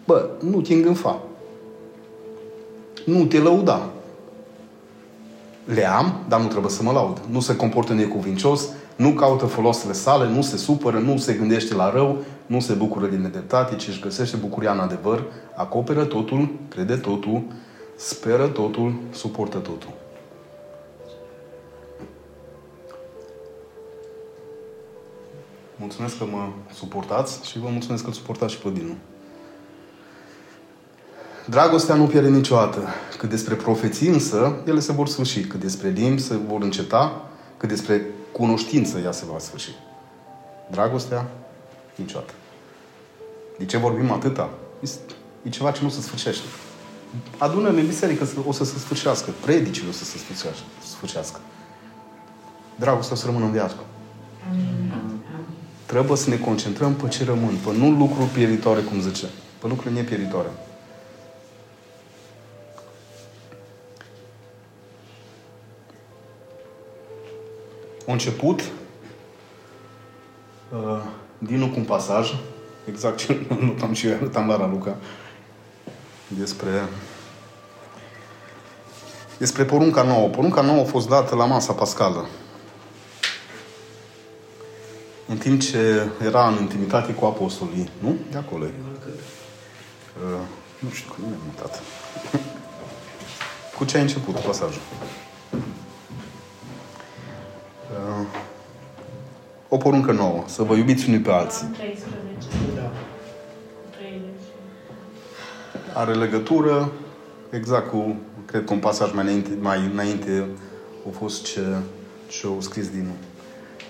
bă, 0.05 0.29
nu 0.39 0.61
te 0.61 0.73
îngânfa. 0.73 1.21
Nu 3.05 3.25
te 3.25 3.37
lăuda. 3.37 3.89
Le 5.65 5.87
am, 5.87 6.13
dar 6.27 6.41
nu 6.41 6.47
trebuie 6.47 6.71
să 6.71 6.83
mă 6.83 6.91
laud. 6.91 7.21
Nu 7.29 7.39
se 7.39 7.55
comportă 7.55 7.93
necuvincios, 7.93 8.69
nu 8.95 9.09
caută 9.09 9.45
folosele 9.45 9.93
sale, 9.93 10.29
nu 10.29 10.41
se 10.41 10.57
supără, 10.57 10.97
nu 10.97 11.17
se 11.17 11.33
gândește 11.33 11.73
la 11.73 11.89
rău, 11.89 12.17
nu 12.45 12.59
se 12.59 12.73
bucură 12.73 13.07
din 13.07 13.21
nedreptate, 13.21 13.75
ci 13.75 13.87
își 13.87 14.01
găsește 14.01 14.35
bucuria 14.35 14.71
în 14.71 14.79
adevăr, 14.79 15.23
acoperă 15.55 16.03
totul, 16.05 16.49
crede 16.69 16.95
totul, 16.95 17.41
speră 17.95 18.47
totul, 18.47 18.93
suportă 19.11 19.57
totul. 19.57 19.93
Mulțumesc 25.79 26.17
că 26.17 26.25
mă 26.25 26.49
suportați 26.73 27.47
și 27.47 27.59
vă 27.59 27.67
mulțumesc 27.71 28.03
că 28.03 28.09
îl 28.09 28.15
suportați 28.15 28.53
și 28.53 28.59
pe 28.59 28.69
Dinu. 28.69 28.95
Dragostea 31.45 31.95
nu 31.95 32.05
pierde 32.05 32.29
niciodată. 32.29 32.87
Cât 33.17 33.29
despre 33.29 33.55
profeții 33.55 34.07
însă, 34.07 34.61
ele 34.65 34.79
se 34.79 34.91
vor 34.91 35.07
sfârși. 35.07 35.39
Cât 35.39 35.59
despre 35.59 35.89
limbi 35.89 36.21
se 36.21 36.35
vor 36.35 36.61
înceta, 36.61 37.29
cât 37.57 37.69
despre 37.69 38.05
cunoștință 38.31 38.99
ea 38.99 39.11
se 39.11 39.25
va 39.31 39.39
sfârși. 39.39 39.69
Dragostea, 40.71 41.29
niciodată. 41.95 42.33
De 43.57 43.65
ce 43.65 43.77
vorbim 43.77 44.11
atâta? 44.11 44.49
E 45.43 45.49
ceva 45.49 45.71
ce 45.71 45.83
nu 45.83 45.89
se 45.89 46.01
sfârșește. 46.01 46.45
Adună-ne 47.37 47.79
în 47.79 47.87
biserică 47.87 48.27
o 48.45 48.51
să 48.51 48.63
se 48.63 48.79
sfârșească. 48.79 49.31
Predicile 49.41 49.89
o 49.89 49.91
să 49.91 50.03
se 50.03 50.17
sfârșească. 50.85 51.39
Dragostea 52.75 53.15
o 53.15 53.19
să 53.19 53.25
rămână 53.25 53.45
în 53.45 53.51
viață. 53.51 53.75
Trebuie 55.89 56.17
să 56.17 56.29
ne 56.29 56.37
concentrăm 56.37 56.93
pe 56.93 57.07
ce 57.07 57.23
rămân, 57.23 57.55
pe 57.65 57.77
nu 57.77 57.89
lucruri 57.89 58.27
pieritoare, 58.27 58.81
cum 58.81 59.01
zice, 59.01 59.25
pe 59.59 59.67
lucruri 59.67 59.93
nepieritoare. 59.93 60.47
A 68.07 68.11
început 68.11 68.61
uh, 70.73 71.01
din 71.37 71.69
cu 71.69 71.79
un 71.79 71.85
pasaj, 71.85 72.33
exact 72.85 73.17
ce 73.17 73.47
notam 73.65 73.93
și 73.93 74.07
eu, 74.07 74.17
notam 74.21 74.47
la 74.47 74.57
Raluca, 74.57 74.95
despre 76.27 76.87
despre 79.37 79.65
porunca 79.65 80.03
nouă. 80.03 80.27
Porunca 80.27 80.61
nouă 80.61 80.81
a 80.81 80.85
fost 80.85 81.09
dată 81.09 81.35
la 81.35 81.45
masa 81.45 81.73
pascală. 81.73 82.25
În 85.29 85.37
timp 85.37 85.61
ce 85.61 86.09
era 86.23 86.47
în 86.47 86.57
intimitate 86.59 87.13
cu 87.13 87.25
apostolii, 87.25 87.89
nu? 87.99 88.15
De 88.31 88.37
acolo 88.37 88.65
e. 88.65 88.71
Uh, 90.23 90.39
nu 90.79 90.89
știu, 90.89 91.11
că 91.11 91.15
nu 91.21 91.27
mi-am 91.27 91.41
mutat. 91.45 91.81
cu 93.77 93.85
ce 93.85 93.97
a 93.97 94.01
început 94.01 94.35
pasajul? 94.35 94.81
Uh, 97.91 98.27
o 99.67 99.77
poruncă 99.77 100.11
nouă, 100.11 100.43
să 100.45 100.63
vă 100.63 100.75
iubiți 100.75 101.07
unii 101.07 101.19
pe 101.19 101.31
alții. 101.31 101.67
13. 101.67 102.07
Da. 102.75 102.91
Are 105.93 106.13
legătură 106.13 106.91
exact 107.49 107.89
cu, 107.89 108.15
cred 108.45 108.65
că 108.65 108.73
un 108.73 108.79
pasaj 108.79 109.13
mai 109.13 109.23
înainte, 109.23 109.49
mai 109.59 109.89
înainte 109.93 110.47
a 111.07 111.09
fost 111.17 111.43
ce, 111.43 111.61
ce 112.27 112.47
au 112.47 112.61
scris 112.61 112.89
din 112.89 113.03
nou. 113.03 113.15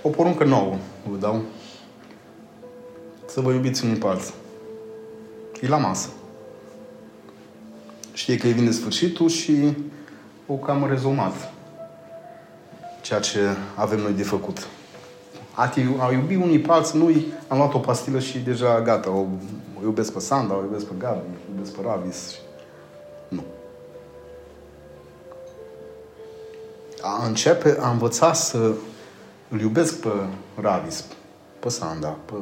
O 0.02 0.10
poruncă 0.10 0.44
nouă 0.44 0.78
vă 1.12 1.18
dau. 1.18 1.42
Să 3.26 3.42
vă 3.42 3.52
iubiți 3.52 3.86
unii 3.86 3.96
pe 3.96 4.08
alții. 4.08 4.34
E 5.62 5.68
la 5.68 5.78
masă. 5.78 6.10
Știe 8.14 8.38
că 8.38 8.48
îi 8.48 8.54
vine 8.54 8.72
sfârșitul 8.72 9.30
și 9.30 9.74
o 10.48 10.54
cam 10.54 10.88
rezumat 10.90 11.54
ceea 13.10 13.20
ce 13.20 13.40
avem 13.76 14.00
noi 14.00 14.12
de 14.12 14.24
făcut. 14.24 14.68
A, 15.54 15.68
te, 15.68 15.82
a 16.00 16.12
iubi 16.12 16.36
unii 16.36 16.60
pe 16.60 16.72
alții, 16.72 17.00
nu 17.00 17.12
am 17.48 17.58
luat 17.58 17.74
o 17.74 17.80
pastilă 17.80 18.20
și 18.20 18.38
deja 18.38 18.82
gata, 18.82 19.10
o, 19.10 19.26
o 19.80 19.84
iubesc 19.84 20.14
pe 20.14 20.20
Sanda, 20.20 20.56
o 20.56 20.62
iubesc 20.62 20.86
pe 20.86 20.94
Gabi, 20.98 21.20
o 21.20 21.52
iubesc 21.54 21.72
pe 21.72 21.82
Ravis. 21.86 22.36
Nu. 23.28 23.44
A 27.02 27.26
începe, 27.26 27.78
a 27.80 27.90
învăța 27.90 28.34
să 28.34 28.74
îl 29.50 29.60
iubesc 29.60 30.00
pe 30.00 30.10
Ravis, 30.62 31.04
pe 31.60 31.70
Sanda, 31.70 32.08
pe 32.26 32.34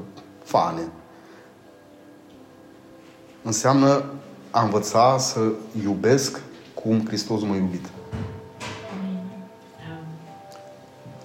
Fane. 0.44 0.82
Înseamnă 3.44 4.04
a 4.52 4.64
învăța 4.64 5.18
să 5.18 5.40
iubesc 5.84 6.40
cum 6.74 7.06
Hristos 7.06 7.42
m-a 7.42 7.56
iubit. 7.56 7.86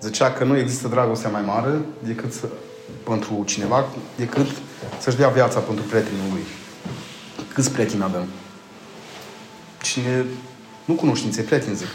Zicea 0.00 0.32
că 0.32 0.44
nu 0.44 0.56
există 0.56 0.88
dragostea 0.88 1.30
mai 1.30 1.42
mare 1.42 1.78
decât 1.98 2.32
să, 2.32 2.46
pentru 3.04 3.42
cineva, 3.44 3.84
decât 4.16 4.46
să-și 5.00 5.16
dea 5.16 5.28
viața 5.28 5.60
pentru 5.60 5.84
prietenul 5.84 6.30
lui. 6.32 6.42
Câți 7.54 7.70
prieteni 7.70 8.02
avem? 8.02 8.26
Cine 9.82 10.24
nu 10.84 10.94
cunoștințe, 10.94 11.42
prieteni 11.42 11.76
zic. 11.76 11.88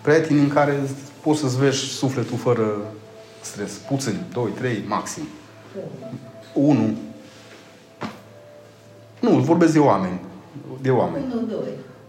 Prieteni 0.00 0.40
în 0.40 0.48
care 0.48 0.80
poți 1.22 1.40
să-ți 1.40 1.58
vezi 1.58 1.76
sufletul 1.78 2.38
fără 2.38 2.92
stres. 3.42 3.72
Puțin, 3.72 4.24
doi, 4.32 4.50
trei, 4.50 4.84
maxim. 4.86 5.22
Unu. 6.54 6.96
Nu, 9.20 9.30
vorbesc 9.30 9.72
de 9.72 9.78
oameni. 9.78 10.20
De 10.80 10.90
oameni. 10.90 11.24
Unu, 11.32 11.46
doi. 11.46 11.68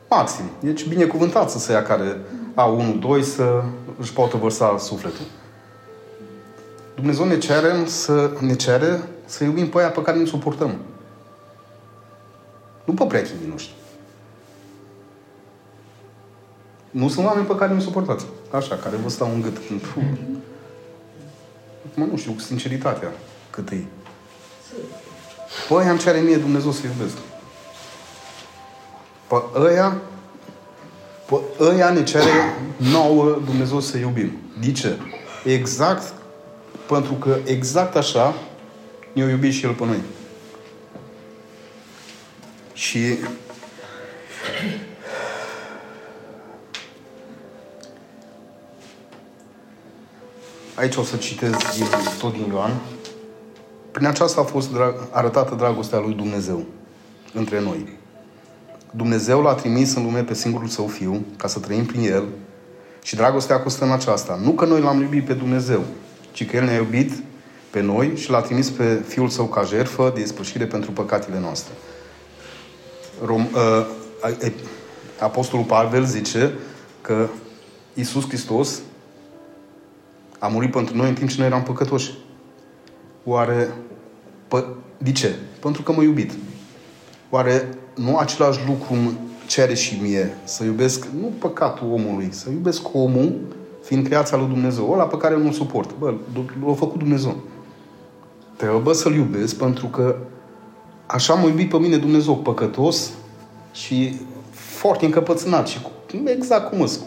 Maxim. 0.09 0.45
Deci 0.59 0.87
binecuvântat 0.87 1.49
să 1.49 1.59
se 1.59 1.71
ia 1.71 1.83
care 1.83 2.17
au 2.55 2.79
unu, 2.79 2.93
doi 2.93 3.23
să 3.23 3.63
își 3.99 4.13
poată 4.13 4.37
vărsa 4.37 4.77
sufletul. 4.77 5.25
Dumnezeu 6.95 7.25
ne 7.25 7.37
cere 7.37 7.85
să 7.85 8.31
ne 8.39 8.55
cere 8.55 9.01
să 9.25 9.43
iubim 9.43 9.69
pe 9.69 9.79
aia 9.79 9.89
pe 9.89 10.01
care 10.01 10.17
ne 10.17 10.25
suportăm. 10.25 10.75
Nu 12.85 12.93
pe 12.93 13.05
prietenii 13.05 13.47
noștri. 13.49 13.73
Nu 16.91 17.09
sunt 17.09 17.25
oameni 17.25 17.45
pe 17.45 17.55
care 17.55 17.73
nu 17.73 17.79
suportați. 17.79 18.25
Așa, 18.51 18.75
care 18.75 18.95
vă 18.95 19.09
stau 19.09 19.31
în 19.33 19.41
gât. 19.41 19.57
Puh. 19.57 20.03
Acum 21.93 22.09
nu 22.09 22.17
știu, 22.17 22.31
cu 22.31 22.39
sinceritatea 22.39 23.11
cât 23.49 23.69
e. 23.69 23.83
Păi 25.67 25.85
am 25.85 25.97
cere 25.97 26.19
mie 26.19 26.37
Dumnezeu 26.37 26.71
să 26.71 26.81
iubesc. 26.85 27.17
Pe 29.27 29.35
ăia, 29.55 29.97
pe 31.25 31.35
ăia 31.59 31.89
ne 31.89 32.03
cere 32.03 32.57
nouă 32.77 33.41
Dumnezeu 33.45 33.79
să 33.79 33.97
iubim. 33.97 34.37
De 34.59 34.71
ce? 34.71 34.97
Exact 35.43 36.13
pentru 36.87 37.13
că 37.13 37.37
exact 37.43 37.95
așa 37.95 38.33
ne-a 39.11 39.29
iubit 39.29 39.53
și 39.53 39.65
El 39.65 39.73
pe 39.73 39.85
noi. 39.85 40.01
Și 42.73 43.17
aici 50.75 50.95
o 50.95 51.03
să 51.03 51.15
citez 51.15 51.51
din, 51.75 51.85
tot 52.19 52.33
din 52.33 52.47
Ioan. 52.51 52.71
Prin 53.91 54.05
aceasta 54.05 54.41
a 54.41 54.43
fost 54.43 54.71
drag, 54.71 54.95
arătată 55.11 55.55
dragostea 55.55 55.99
lui 55.99 56.13
Dumnezeu 56.13 56.65
între 57.33 57.61
noi. 57.61 57.97
Dumnezeu 58.91 59.41
l-a 59.41 59.53
trimis 59.53 59.95
în 59.95 60.03
lume 60.03 60.23
pe 60.23 60.33
singurul 60.33 60.67
său 60.67 60.87
fiu, 60.87 61.25
ca 61.37 61.47
să 61.47 61.59
trăim 61.59 61.85
prin 61.85 62.11
el, 62.11 62.23
și 63.03 63.15
dragostea 63.15 63.61
costă 63.61 63.83
în 63.83 63.91
aceasta. 63.91 64.39
Nu 64.43 64.51
că 64.51 64.65
noi 64.65 64.81
l-am 64.81 65.01
iubit 65.01 65.25
pe 65.25 65.33
Dumnezeu, 65.33 65.83
ci 66.31 66.45
că 66.49 66.55
El 66.55 66.63
ne-a 66.63 66.75
iubit 66.75 67.11
pe 67.69 67.81
noi 67.81 68.11
și 68.15 68.29
l-a 68.29 68.41
trimis 68.41 68.69
pe 68.69 69.01
Fiul 69.07 69.29
Său 69.29 69.45
ca 69.45 69.63
jertfă 69.63 70.11
de 70.15 70.21
ispășire 70.21 70.65
pentru 70.65 70.91
păcatele 70.91 71.39
noastre. 71.39 71.73
Rom, 73.25 73.47
uh, 73.53 74.51
Apostolul 75.19 75.65
Pavel 75.65 76.05
zice 76.05 76.53
că 77.01 77.27
Iisus 77.93 78.27
Hristos 78.27 78.81
a 80.43 80.47
murit 80.47 80.71
pentru 80.71 80.95
noi 80.95 81.09
în 81.09 81.13
timp 81.15 81.29
ce 81.29 81.35
noi 81.37 81.47
eram 81.47 81.63
păcătoși. 81.63 82.11
Oare, 83.23 83.73
pă, 84.47 84.65
de 84.97 85.11
ce? 85.11 85.35
Pentru 85.59 85.81
că 85.81 85.91
mă 85.91 86.01
iubit. 86.01 86.31
Oare 87.29 87.69
nu 87.95 88.17
același 88.17 88.59
lucru 88.67 88.93
îmi 88.93 89.17
cere 89.47 89.73
și 89.73 89.99
mie 90.01 90.37
să 90.43 90.63
iubesc, 90.63 91.07
nu 91.19 91.31
păcatul 91.39 91.87
omului, 91.91 92.27
să 92.31 92.49
iubesc 92.49 92.93
omul, 92.93 93.39
fiind 93.83 94.05
creația 94.05 94.37
lui 94.37 94.47
Dumnezeu, 94.47 94.91
ăla 94.91 95.03
pe 95.03 95.17
care 95.17 95.37
nu-l 95.37 95.51
suport. 95.51 95.97
Bă, 95.97 96.13
l-a 96.65 96.73
făcut 96.73 96.99
Dumnezeu. 96.99 97.35
Trebuie 98.55 98.95
să-l 98.95 99.15
iubesc 99.15 99.55
pentru 99.55 99.87
că 99.87 100.15
așa 101.05 101.33
m-a 101.33 101.47
iubit 101.47 101.69
pe 101.69 101.77
mine 101.77 101.97
Dumnezeu 101.97 102.35
păcătos 102.35 103.11
și 103.71 104.19
foarte 104.51 105.05
încăpățânat 105.05 105.67
și 105.67 105.79
exact 106.25 106.69
cum 106.69 106.81
îs. 106.81 106.99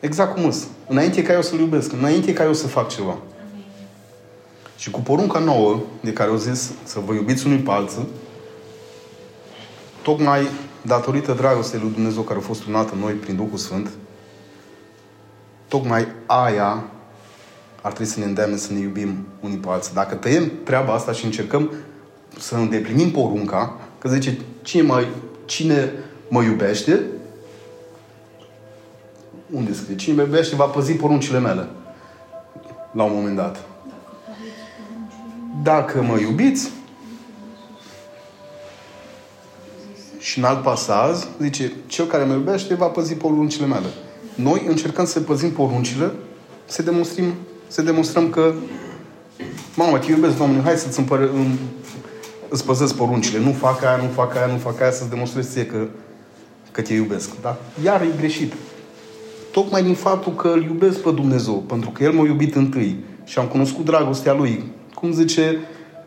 Exact 0.00 0.34
cum 0.34 0.44
îs. 0.44 0.66
Înainte 0.86 1.22
ca 1.22 1.32
eu 1.32 1.42
să-L 1.42 1.58
iubesc, 1.58 1.92
înainte 1.92 2.32
ca 2.32 2.44
eu 2.44 2.52
să 2.52 2.66
fac 2.66 2.88
ceva. 2.88 3.18
Amin. 3.50 3.64
Și 4.76 4.90
cu 4.90 5.00
porunca 5.00 5.38
nouă, 5.38 5.80
de 6.00 6.12
care 6.12 6.30
au 6.30 6.36
zis 6.36 6.72
să 6.82 7.00
vă 7.06 7.14
iubiți 7.14 7.46
unui 7.46 7.58
pe 7.58 7.70
alții, 7.70 8.06
tocmai 10.02 10.48
datorită 10.82 11.32
dragostei 11.32 11.80
lui 11.80 11.90
Dumnezeu 11.90 12.22
care 12.22 12.38
a 12.38 12.42
fost 12.42 12.64
unată 12.64 12.92
în 12.94 13.00
noi 13.00 13.12
prin 13.12 13.36
Duhul 13.36 13.58
Sfânt, 13.58 13.88
tocmai 15.68 16.06
aia 16.26 16.84
ar 17.82 17.92
trebui 17.92 18.12
să 18.12 18.18
ne 18.18 18.24
îndeamne 18.24 18.56
să 18.56 18.72
ne 18.72 18.78
iubim 18.78 19.26
unii 19.40 19.56
pe 19.56 19.68
alții. 19.68 19.94
Dacă 19.94 20.14
tăiem 20.14 20.52
treaba 20.64 20.92
asta 20.92 21.12
și 21.12 21.24
încercăm 21.24 21.72
să 22.38 22.54
îndeplinim 22.54 23.10
porunca, 23.10 23.76
că 23.98 24.08
zice, 24.08 24.38
cine 24.62 24.82
mă, 24.82 25.06
cine 25.44 25.92
mă 26.28 26.42
iubește, 26.42 27.00
unde 29.50 29.72
scrie? 29.72 29.96
Cine 29.96 30.14
mă 30.14 30.22
iubește 30.22 30.56
va 30.56 30.64
păzi 30.64 30.92
poruncile 30.92 31.38
mele. 31.38 31.68
La 32.92 33.02
un 33.02 33.12
moment 33.14 33.36
dat. 33.36 33.64
Dacă 35.62 36.02
mă 36.02 36.18
iubiți, 36.18 36.70
și 40.18 40.38
în 40.38 40.44
alt 40.44 40.62
pasaj 40.62 41.16
zice, 41.40 41.72
cel 41.86 42.06
care 42.06 42.24
mă 42.24 42.32
iubește 42.32 42.74
va 42.74 42.86
păzi 42.86 43.14
poruncile 43.14 43.66
mele. 43.66 43.86
Noi 44.34 44.64
încercăm 44.66 45.04
să 45.04 45.20
păzim 45.20 45.50
poruncile, 45.50 46.12
să 46.64 46.82
demonstrăm, 46.82 47.34
să 47.68 47.82
demonstrăm 47.82 48.30
că 48.30 48.54
mamă, 49.74 49.98
te 49.98 50.10
iubesc, 50.10 50.36
Doamne, 50.36 50.60
hai 50.62 50.76
să-ți 50.76 51.00
împăr- 51.00 51.30
îți 52.48 52.64
păzesc 52.64 52.94
poruncile. 52.94 53.38
Nu 53.38 53.52
fac 53.52 53.84
aia, 53.84 53.96
nu 53.96 54.08
fac 54.08 54.36
aia, 54.36 54.46
nu 54.46 54.58
fac 54.58 54.80
aia, 54.80 54.90
să-ți 54.90 55.10
demonstrezi 55.10 55.50
ție 55.50 55.66
că, 55.66 55.86
că 56.70 56.82
te 56.82 56.94
iubesc. 56.94 57.30
Da? 57.40 57.56
Iar 57.84 58.02
e 58.02 58.08
greșit. 58.16 58.52
Tocmai 59.52 59.82
din 59.82 59.94
faptul 59.94 60.32
că 60.32 60.48
îl 60.48 60.62
iubesc 60.62 60.98
pe 60.98 61.10
Dumnezeu, 61.10 61.54
pentru 61.54 61.90
că 61.90 62.02
El 62.02 62.12
m-a 62.12 62.26
iubit 62.26 62.54
întâi 62.54 63.04
și 63.24 63.38
am 63.38 63.46
cunoscut 63.46 63.84
dragostea 63.84 64.32
Lui. 64.32 64.64
Cum 64.94 65.12
zice 65.12 65.58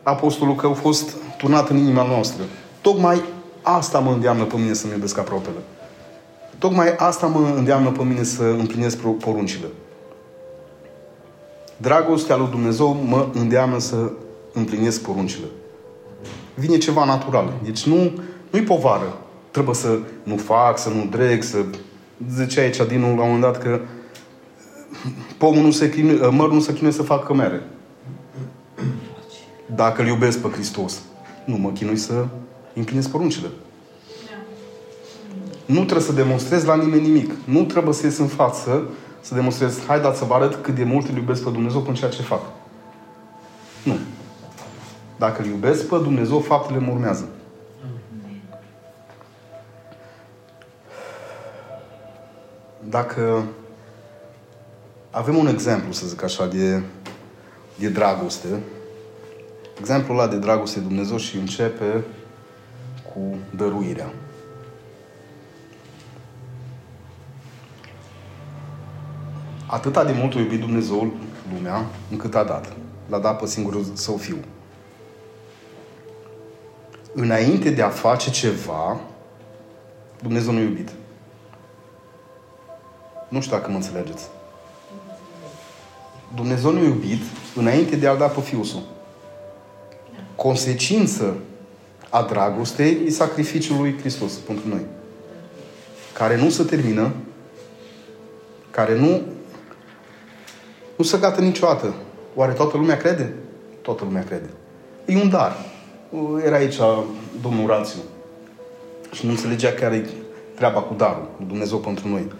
Apostolul 0.02 0.54
că 0.54 0.66
au 0.66 0.72
fost 0.72 1.16
turnat 1.38 1.68
în 1.68 1.76
inima 1.76 2.06
noastră. 2.06 2.42
Tocmai 2.80 3.22
asta 3.62 3.98
mă 3.98 4.12
îndeamnă 4.12 4.44
pe 4.44 4.56
mine 4.56 4.72
să-mi 4.72 4.92
iubesc 4.92 5.18
aproapele. 5.18 5.58
Tocmai 6.58 6.94
asta 6.96 7.26
mă 7.26 7.52
îndeamnă 7.56 7.90
pe 7.90 8.02
mine 8.02 8.22
să 8.22 8.42
împlinesc 8.42 8.96
poruncile. 8.98 9.66
Dragostea 11.76 12.36
lui 12.36 12.48
Dumnezeu 12.50 12.96
mă 13.08 13.26
îndeamnă 13.32 13.78
să 13.78 14.10
împlinesc 14.52 15.00
poruncile 15.00 15.46
vine 16.54 16.78
ceva 16.78 17.04
natural. 17.04 17.52
Deci 17.64 17.86
nu, 17.86 18.12
nu-i 18.50 18.62
povară. 18.62 19.16
Trebuie 19.50 19.74
să 19.74 19.98
nu 20.22 20.36
fac, 20.36 20.78
să 20.78 20.88
nu 20.88 21.06
dreg, 21.10 21.42
să... 21.42 21.58
Zice 22.30 22.60
aici 22.60 22.76
din 22.76 23.00
la 23.00 23.06
un 23.06 23.14
moment 23.14 23.40
dat 23.40 23.62
că 23.62 23.80
pomul 25.38 25.62
nu 25.62 25.70
se 25.70 25.90
chinuie, 25.90 26.26
mărul 26.26 26.54
nu 26.54 26.60
se 26.60 26.72
chinuie 26.72 26.92
să 26.92 27.02
facă 27.02 27.34
mere. 27.34 27.62
Dacă 29.74 30.02
îl 30.02 30.08
iubesc 30.08 30.38
pe 30.38 30.48
Hristos, 30.48 31.02
nu 31.44 31.56
mă 31.56 31.70
chinui 31.70 31.96
să 31.96 32.26
împlinesc 32.74 33.10
poruncile. 33.10 33.48
Nu 35.66 35.84
trebuie 35.84 36.06
să 36.06 36.12
demonstrez 36.12 36.64
la 36.64 36.76
nimeni 36.76 37.02
nimic. 37.02 37.30
Nu 37.44 37.62
trebuie 37.62 37.94
să 37.94 38.06
ies 38.06 38.18
în 38.18 38.26
față 38.26 38.82
să 39.20 39.34
demonstrez, 39.34 39.78
haideți 39.86 40.18
să 40.18 40.24
vă 40.24 40.34
arăt 40.34 40.54
cât 40.62 40.74
de 40.74 40.84
mult 40.84 41.08
îl 41.08 41.16
iubesc 41.16 41.42
pe 41.42 41.50
Dumnezeu 41.50 41.80
prin 41.80 41.94
ceea 41.94 42.10
ce 42.10 42.22
fac. 42.22 42.40
Nu. 43.82 43.96
Dacă 45.18 45.42
îl 45.42 45.48
iubesc 45.48 45.86
pe 45.86 45.96
Dumnezeu, 45.96 46.38
faptele 46.38 46.78
mă 46.78 46.92
urmează. 46.92 47.28
Dacă 52.92 53.44
avem 55.10 55.36
un 55.36 55.46
exemplu, 55.46 55.92
să 55.92 56.06
zic 56.06 56.22
așa, 56.22 56.46
de, 56.46 56.82
de 57.78 57.88
dragoste, 57.88 58.48
exemplul 59.78 60.18
ăla 60.18 60.28
de 60.28 60.36
dragoste 60.36 60.78
de 60.78 60.86
Dumnezeu 60.86 61.16
și 61.16 61.36
începe 61.36 62.04
cu 63.12 63.36
dăruirea. 63.56 64.12
Atâta 69.66 70.04
de 70.04 70.12
mult 70.12 70.34
a 70.34 70.38
iubit 70.38 70.60
Dumnezeu 70.60 71.12
lumea 71.54 71.84
încât 72.10 72.34
a 72.34 72.44
dat. 72.44 72.72
L-a 73.08 73.18
dat 73.18 73.40
pe 73.40 73.46
singurul 73.46 73.84
său 73.94 74.16
fiu 74.16 74.36
înainte 77.14 77.70
de 77.70 77.82
a 77.82 77.88
face 77.88 78.30
ceva, 78.30 79.00
Dumnezeu 80.22 80.52
nu 80.52 80.60
iubit. 80.60 80.88
Nu 83.32 83.40
știu 83.40 83.56
dacă 83.56 83.70
mă 83.70 83.76
înțelegeți. 83.76 84.28
Dumnezeu 86.34 86.70
nu 86.70 86.84
iubit 86.84 87.22
înainte 87.54 87.96
de 87.96 88.06
a-L 88.06 88.18
da 88.18 88.26
pe 88.26 88.40
Fiul 88.40 88.64
Său. 88.64 88.82
Consecință 90.36 91.36
a 92.10 92.22
dragostei 92.22 93.02
e 93.06 93.10
sacrificiul 93.10 93.76
lui 93.76 93.98
Hristos 93.98 94.32
pentru 94.32 94.68
noi. 94.68 94.80
Care 96.12 96.36
nu 96.36 96.50
se 96.50 96.62
termină, 96.62 97.12
care 98.70 98.98
nu 98.98 99.20
nu 100.96 101.04
se 101.04 101.18
gata 101.18 101.40
niciodată. 101.40 101.94
Oare 102.34 102.52
toată 102.52 102.76
lumea 102.76 102.96
crede? 102.96 103.34
Toată 103.82 104.04
lumea 104.04 104.24
crede. 104.24 104.50
E 105.06 105.16
un 105.16 105.28
dar. 105.28 105.56
Era 106.44 106.56
aici 106.56 106.76
domnul 107.42 107.66
Rațiu 107.66 108.00
și 109.12 109.26
nu 109.26 109.30
înțelegea 109.30 109.72
care 109.72 109.94
e 109.94 110.08
treaba 110.54 110.80
cu 110.80 110.94
darul 110.94 111.28
lui 111.38 111.46
Dumnezeu 111.46 111.78
pentru 111.78 112.08
noi. 112.08 112.32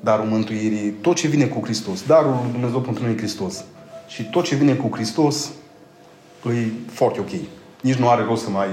Darul 0.00 0.24
mântuirii, 0.24 0.90
tot 0.90 1.16
ce 1.16 1.28
vine 1.28 1.44
cu 1.46 1.60
Hristos. 1.64 2.06
Darul 2.06 2.30
lui 2.42 2.52
Dumnezeu 2.52 2.80
pentru 2.80 3.02
noi 3.02 3.12
e 3.12 3.16
Hristos. 3.16 3.64
Și 4.06 4.30
tot 4.30 4.44
ce 4.44 4.54
vine 4.54 4.74
cu 4.74 4.88
Hristos 4.92 5.50
e 6.46 6.66
foarte 6.90 7.20
ok. 7.20 7.30
Nici 7.80 7.94
nu 7.94 8.08
are 8.08 8.24
rost 8.24 8.42
să 8.42 8.50
mai, 8.50 8.68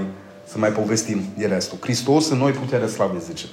să 0.46 0.58
mai 0.58 0.70
povestim 0.70 1.20
de 1.36 1.46
restul. 1.46 1.78
Hristos 1.80 2.28
în 2.28 2.38
noi 2.38 2.52
puterea 2.52 2.86
slavei, 2.86 3.20
zice. 3.20 3.46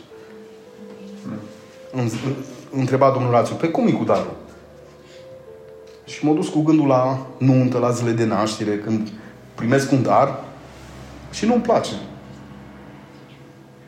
Întreba 2.72 3.12
domnul 3.12 3.32
Rațiu, 3.32 3.56
pe 3.56 3.68
cum 3.68 3.88
e 3.88 3.92
cu 3.92 4.04
darul? 4.04 4.36
Și 6.06 6.26
m-a 6.26 6.34
dus 6.34 6.48
cu 6.48 6.62
gândul 6.62 6.88
la 6.88 7.28
nuntă, 7.38 7.78
la 7.78 7.92
zile 7.92 8.12
de 8.12 8.26
naștere, 8.26 8.78
când 8.78 9.10
primesc 9.56 9.92
un 9.92 10.04
dar 10.04 10.44
și 11.32 11.46
nu-mi 11.46 11.62
place. 11.62 11.92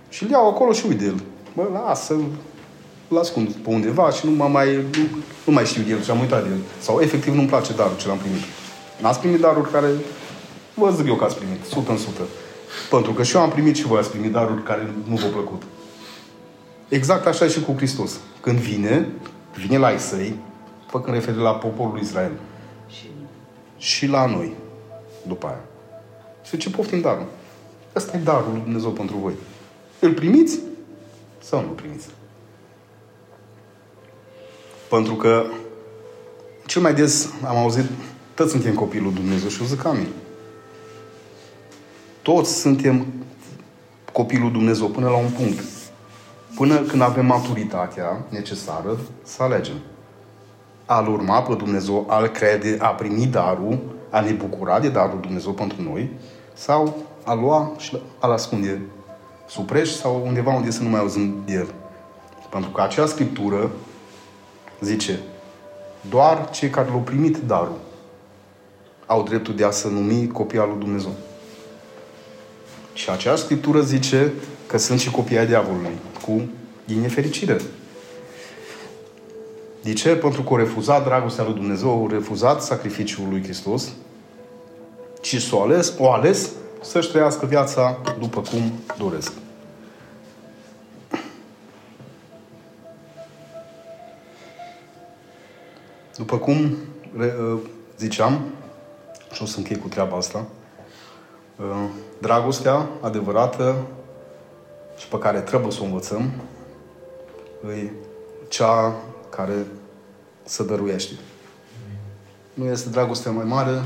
Și 0.09 0.23
îl 0.23 0.29
iau 0.29 0.49
acolo 0.49 0.71
și 0.71 0.85
uit 0.87 0.97
de 0.97 1.05
el. 1.05 1.23
Bă, 1.55 1.63
lasă-l, 1.73 2.23
îl 3.07 3.17
ascund 3.17 3.51
pe 3.51 3.69
undeva 3.69 4.09
și 4.11 4.25
nu, 4.25 4.31
mă 4.31 4.47
mai, 4.47 4.75
nu, 4.75 5.17
nu 5.45 5.53
mai 5.53 5.65
știu 5.65 5.81
de 5.81 5.91
el 5.91 6.01
și 6.01 6.11
am 6.11 6.19
uitat 6.19 6.43
de 6.43 6.49
el. 6.49 6.59
Sau 6.79 6.99
efectiv 6.99 7.33
nu-mi 7.33 7.47
place 7.47 7.73
darul 7.73 7.97
ce 7.97 8.07
l-am 8.07 8.17
primit. 8.17 8.41
N-ați 9.01 9.19
primit 9.19 9.39
daruri 9.39 9.71
care, 9.71 9.87
vă 10.73 10.91
zic 10.91 11.07
eu 11.07 11.15
că 11.15 11.23
ați 11.23 11.37
primit, 11.37 11.63
sută 11.63 11.91
în 11.91 11.97
sută. 11.97 12.21
Pentru 12.89 13.11
că 13.11 13.23
și 13.23 13.35
eu 13.35 13.41
am 13.41 13.49
primit 13.49 13.75
și 13.75 13.85
voi 13.85 13.99
ați 13.99 14.09
primit 14.09 14.31
daruri 14.31 14.63
care 14.63 14.93
nu 15.07 15.15
v-au 15.15 15.29
plăcut. 15.29 15.61
Exact 16.87 17.25
așa 17.25 17.45
e 17.45 17.47
și 17.47 17.61
cu 17.61 17.73
Hristos. 17.75 18.19
Când 18.41 18.57
vine, 18.57 19.07
vine 19.55 19.77
la 19.77 19.91
ei 19.91 19.99
săi, 19.99 20.35
făcând 20.89 21.15
referire 21.15 21.41
la 21.41 21.55
poporul 21.55 21.99
Israel. 21.99 22.31
Și 23.77 24.07
la 24.07 24.25
noi, 24.25 24.53
după 25.27 25.47
aia. 25.47 25.61
Și 26.43 26.57
ce 26.57 26.69
poftim 26.69 27.01
darul. 27.01 27.25
Ăsta 27.95 28.17
e 28.17 28.19
darul 28.19 28.51
lui 28.51 28.61
Dumnezeu 28.61 28.89
pentru 28.89 29.17
voi. 29.17 29.33
Îl 29.99 30.13
primiți 30.13 30.59
sau 31.39 31.61
nu 31.61 31.67
îl 31.67 31.73
primiți? 31.73 32.07
Pentru 34.89 35.15
că 35.15 35.43
cel 36.65 36.81
mai 36.81 36.93
des 36.93 37.29
am 37.47 37.57
auzit, 37.57 37.85
toți 38.33 38.51
suntem 38.51 38.73
copilul 38.73 39.13
Dumnezeu 39.13 39.49
și 39.49 39.61
eu 39.61 39.67
zic 39.67 39.85
amin. 39.85 40.07
Toți 42.21 42.59
suntem 42.59 43.05
copilul 44.11 44.51
Dumnezeu 44.51 44.87
până 44.87 45.09
la 45.09 45.17
un 45.17 45.29
punct. 45.37 45.63
Până 46.55 46.81
când 46.81 47.01
avem 47.01 47.25
maturitatea 47.25 48.25
necesară 48.29 48.97
să 49.23 49.43
alegem. 49.43 49.75
A-L 50.85 51.07
urma 51.07 51.41
pe 51.41 51.53
Dumnezeu, 51.53 52.05
a-L 52.09 52.27
crede, 52.27 52.77
a 52.79 52.87
primi 52.87 53.25
darul, 53.25 53.79
a 54.09 54.19
ne 54.19 54.31
bucura 54.31 54.79
de 54.79 54.89
darul 54.89 55.19
Dumnezeu 55.21 55.51
pentru 55.51 55.81
noi, 55.81 56.09
sau 56.53 56.95
a 57.23 57.33
lua 57.33 57.71
și 57.77 57.97
a-L 58.19 58.31
ascunde 58.31 58.81
supreș 59.47 59.89
sau 59.89 60.21
undeva 60.25 60.53
unde 60.53 60.71
să 60.71 60.83
nu 60.83 60.89
mai 60.89 60.99
auzim 60.99 61.35
de 61.45 61.53
El. 61.53 61.67
Pentru 62.49 62.69
că 62.69 62.81
acea 62.81 63.05
scriptură 63.05 63.71
zice 64.81 65.19
doar 66.09 66.49
cei 66.49 66.69
care 66.69 66.89
l-au 66.89 66.99
primit 66.99 67.37
darul 67.37 67.77
au 69.05 69.23
dreptul 69.23 69.55
de 69.55 69.63
a 69.63 69.71
se 69.71 69.89
numi 69.89 70.27
copii 70.27 70.59
al 70.59 70.67
lui 70.69 70.79
Dumnezeu. 70.79 71.11
Și 72.93 73.09
acea 73.09 73.35
scriptură 73.35 73.81
zice 73.81 74.33
că 74.67 74.77
sunt 74.77 74.99
și 74.99 75.11
copii 75.11 75.37
ai 75.37 75.47
diavolului, 75.47 75.97
cu 76.25 76.41
din 76.85 76.99
nefericire. 76.99 77.57
De 79.81 79.93
ce? 79.93 80.15
Pentru 80.15 80.41
că 80.41 80.49
au 80.49 80.55
refuzat 80.55 81.03
dragostea 81.03 81.43
lui 81.43 81.53
Dumnezeu, 81.53 81.89
au 81.89 82.07
refuzat 82.07 82.61
sacrificiul 82.61 83.27
lui 83.29 83.43
Hristos 83.43 83.87
și 85.21 85.39
s-o 85.39 85.61
ales, 85.61 85.93
o 85.97 86.11
ales 86.11 86.49
să-și 86.81 87.09
trăiască 87.09 87.45
viața 87.45 87.97
după 88.19 88.41
cum 88.41 88.71
doresc. 88.97 89.31
După 96.17 96.37
cum 96.37 96.77
ziceam, 97.97 98.41
și 99.31 99.41
o 99.41 99.45
să 99.45 99.57
închei 99.57 99.77
cu 99.77 99.87
treaba 99.87 100.17
asta, 100.17 100.45
dragostea 102.17 102.89
adevărată 103.01 103.75
și 104.97 105.07
pe 105.07 105.17
care 105.17 105.39
trebuie 105.39 105.71
să 105.71 105.79
o 105.81 105.85
învățăm 105.85 106.31
e 107.69 107.91
cea 108.47 108.95
care 109.29 109.65
să 110.43 110.63
dăruiește. 110.63 111.13
Nu 112.53 112.65
este 112.65 112.89
dragostea 112.89 113.31
mai 113.31 113.45
mare 113.45 113.81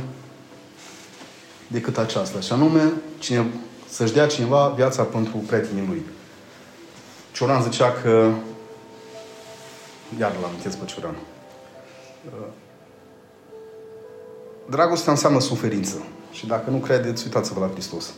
decât 1.68 1.98
aceasta. 1.98 2.40
Și 2.40 2.54
anume, 2.54 2.92
cine, 3.20 3.46
să-și 3.90 4.14
dea 4.14 4.28
cineva 4.28 4.68
viața 4.68 5.04
pentru 5.04 5.38
prietenii 5.38 5.88
lui. 5.88 6.06
Cioran 7.32 7.62
zicea 7.62 7.92
că 7.92 8.32
iar 10.20 10.32
l-am 10.42 10.72
pe 10.80 10.86
Cioran. 10.86 11.16
Dragostea 14.70 15.12
înseamnă 15.12 15.40
suferință. 15.40 16.02
Și 16.32 16.48
dacă 16.48 16.70
nu 16.70 16.78
credeți, 16.78 17.26
uitați-vă 17.26 17.60
la 17.60 17.72
Hristos. 17.72 18.14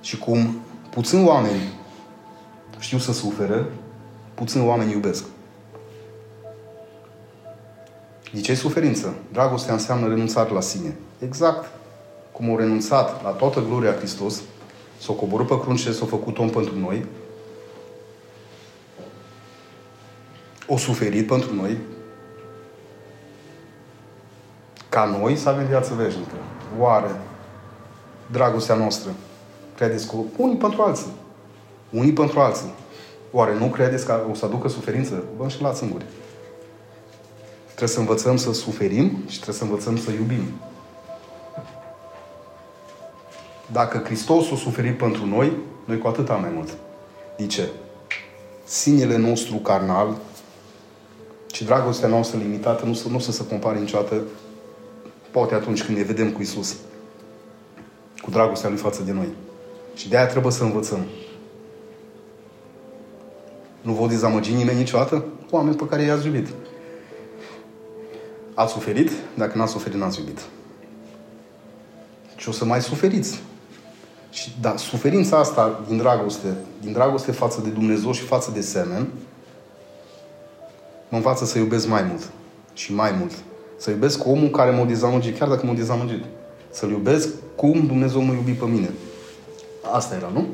Și 0.00 0.18
cum 0.18 0.60
puțini 0.90 1.26
oameni 1.26 1.78
știu 2.80 2.98
să 2.98 3.12
sufere, 3.12 3.64
puțini 4.34 4.66
oameni 4.66 4.92
iubesc. 4.92 5.24
De 8.32 8.40
ce 8.40 8.54
suferință? 8.54 9.14
Dragostea 9.32 9.72
înseamnă 9.72 10.08
renunțare 10.08 10.52
la 10.52 10.60
sine. 10.60 10.96
Exact 11.18 11.70
cum 12.32 12.50
au 12.50 12.56
renunțat 12.56 13.22
la 13.22 13.30
toată 13.30 13.60
gloria 13.60 13.92
Hristos, 13.92 14.42
s-au 15.00 15.14
coborât 15.14 15.46
pe 15.46 15.60
crunce, 15.60 15.92
s-au 15.92 16.06
făcut 16.06 16.38
om 16.38 16.50
pentru 16.50 16.78
noi, 16.78 17.06
o 20.72 20.76
suferit 20.76 21.26
pentru 21.26 21.54
noi, 21.54 21.78
ca 24.88 25.04
noi 25.04 25.36
să 25.36 25.48
avem 25.48 25.66
viață 25.66 25.94
veșnică. 25.94 26.34
Oare 26.78 27.10
dragostea 28.30 28.74
noastră 28.74 29.10
credeți 29.76 30.08
că 30.08 30.16
unii 30.36 30.56
pentru 30.56 30.82
alții, 30.82 31.12
unii 31.90 32.12
pentru 32.12 32.40
alții, 32.40 32.72
oare 33.30 33.54
nu 33.54 33.66
credeți 33.66 34.06
că 34.06 34.20
o 34.30 34.34
să 34.34 34.44
aducă 34.44 34.68
suferință? 34.68 35.24
Vă 35.36 35.42
înșelați 35.42 35.78
singuri. 35.78 36.04
Trebuie 37.66 37.88
să 37.88 37.98
învățăm 37.98 38.36
să 38.36 38.52
suferim 38.52 39.18
și 39.26 39.40
trebuie 39.40 39.56
să 39.56 39.64
învățăm 39.64 39.96
să 39.96 40.10
iubim. 40.10 40.42
Dacă 43.72 43.98
Hristos 43.98 44.50
a 44.52 44.56
suferit 44.56 44.98
pentru 44.98 45.26
noi, 45.26 45.52
noi 45.84 45.98
cu 45.98 46.08
atâta 46.08 46.34
mai 46.34 46.50
mult. 46.54 46.76
De 47.36 47.46
ce? 47.46 47.68
Sinele 48.64 49.16
nostru 49.16 49.56
carnal 49.56 50.16
și 51.52 51.64
dragostea 51.64 52.08
noastră 52.08 52.38
limitată 52.38 52.84
nu, 52.84 53.00
nu 53.08 53.16
o 53.16 53.18
să 53.18 53.32
se 53.32 53.46
compare 53.46 53.78
niciodată 53.78 54.22
poate 55.30 55.54
atunci 55.54 55.82
când 55.82 55.98
ne 55.98 56.04
vedem 56.04 56.32
cu 56.32 56.42
Isus. 56.42 56.76
Cu 58.22 58.30
dragostea 58.30 58.68
Lui 58.68 58.78
față 58.78 59.02
de 59.02 59.12
noi. 59.12 59.28
Și 59.94 60.08
de 60.08 60.16
aia 60.16 60.26
trebuie 60.26 60.52
să 60.52 60.62
învățăm. 60.62 61.06
Nu 63.80 63.92
vă 63.92 64.06
dezamăgi 64.06 64.52
nimeni 64.52 64.78
niciodată? 64.78 65.24
Oameni 65.50 65.76
pe 65.76 65.86
care 65.86 66.02
i-ați 66.02 66.26
iubit. 66.26 66.48
Ați 68.54 68.72
suferit? 68.72 69.10
Dacă 69.34 69.58
n-ați 69.58 69.72
suferit, 69.72 69.98
n-ați 69.98 70.18
iubit. 70.18 70.40
Și 72.36 72.48
o 72.48 72.52
să 72.52 72.64
mai 72.64 72.82
suferiți. 72.82 73.42
Și 74.30 74.52
da, 74.60 74.76
suferința 74.76 75.38
asta 75.38 75.84
din 75.86 75.96
dragoste, 75.96 76.54
din 76.80 76.92
dragoste 76.92 77.32
față 77.32 77.60
de 77.60 77.68
Dumnezeu 77.68 78.12
și 78.12 78.22
față 78.22 78.50
de 78.50 78.60
semen, 78.60 79.08
mă 81.10 81.16
învață 81.16 81.44
să 81.44 81.58
iubesc 81.58 81.88
mai 81.88 82.02
mult. 82.02 82.30
Și 82.72 82.94
mai 82.94 83.14
mult. 83.18 83.32
Să 83.76 83.90
iubesc 83.90 84.26
omul 84.26 84.48
care 84.48 84.70
m-a 84.70 84.84
dezamăgit, 84.84 85.38
chiar 85.38 85.48
dacă 85.48 85.66
m-a 85.66 85.74
dezamăgit. 85.74 86.24
Să-L 86.70 86.90
iubesc 86.90 87.28
cum 87.56 87.86
Dumnezeu 87.86 88.20
mă 88.20 88.32
iubi 88.32 88.52
pe 88.52 88.64
mine. 88.64 88.90
Asta 89.92 90.14
era, 90.14 90.30
nu? 90.32 90.46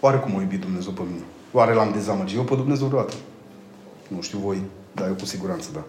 Oare 0.00 0.16
cum 0.16 0.32
m-a 0.32 0.40
iubit 0.40 0.60
Dumnezeu 0.60 0.92
pe 0.92 1.02
mine? 1.06 1.24
Oare 1.52 1.74
l-am 1.74 1.92
dezamăgit 1.92 2.36
eu 2.36 2.42
pe 2.42 2.54
Dumnezeu 2.54 2.86
vreodată? 2.86 3.14
Nu 4.08 4.20
știu 4.20 4.38
voi, 4.38 4.62
dar 4.92 5.06
eu 5.06 5.14
cu 5.14 5.24
siguranță 5.24 5.68
da. 5.72 5.84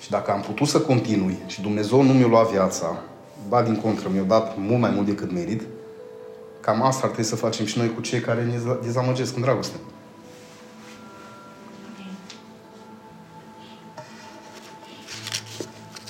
Și 0.00 0.10
dacă 0.10 0.30
am 0.30 0.40
putut 0.40 0.66
să 0.66 0.80
continui 0.80 1.38
și 1.46 1.60
Dumnezeu 1.60 2.02
nu 2.02 2.12
mi-a 2.12 2.26
luat 2.26 2.50
viața, 2.50 3.02
ba 3.48 3.62
din 3.62 3.76
contră, 3.76 4.08
mi-a 4.12 4.22
dat 4.22 4.58
mult 4.58 4.80
mai 4.80 4.90
mult 4.90 5.06
decât 5.06 5.32
merit, 5.32 5.62
cam 6.66 6.82
asta 6.82 7.00
ar 7.02 7.10
trebui 7.10 7.24
să 7.24 7.36
facem 7.36 7.66
și 7.66 7.78
noi 7.78 7.94
cu 7.94 8.00
cei 8.00 8.20
care 8.20 8.44
ne 8.44 8.60
dezamăgesc 8.82 9.36
în 9.36 9.42
dragoste. 9.42 9.76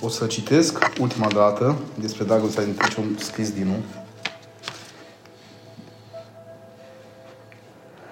O 0.01 0.09
să 0.09 0.27
citesc 0.27 0.91
ultima 1.01 1.29
dată 1.29 1.79
despre 2.01 2.25
dragostea 2.25 2.65
dintre 2.65 2.89
ce 2.89 3.01
am 3.01 3.17
scris 3.19 3.51
din 3.51 3.67
nou. 3.67 3.83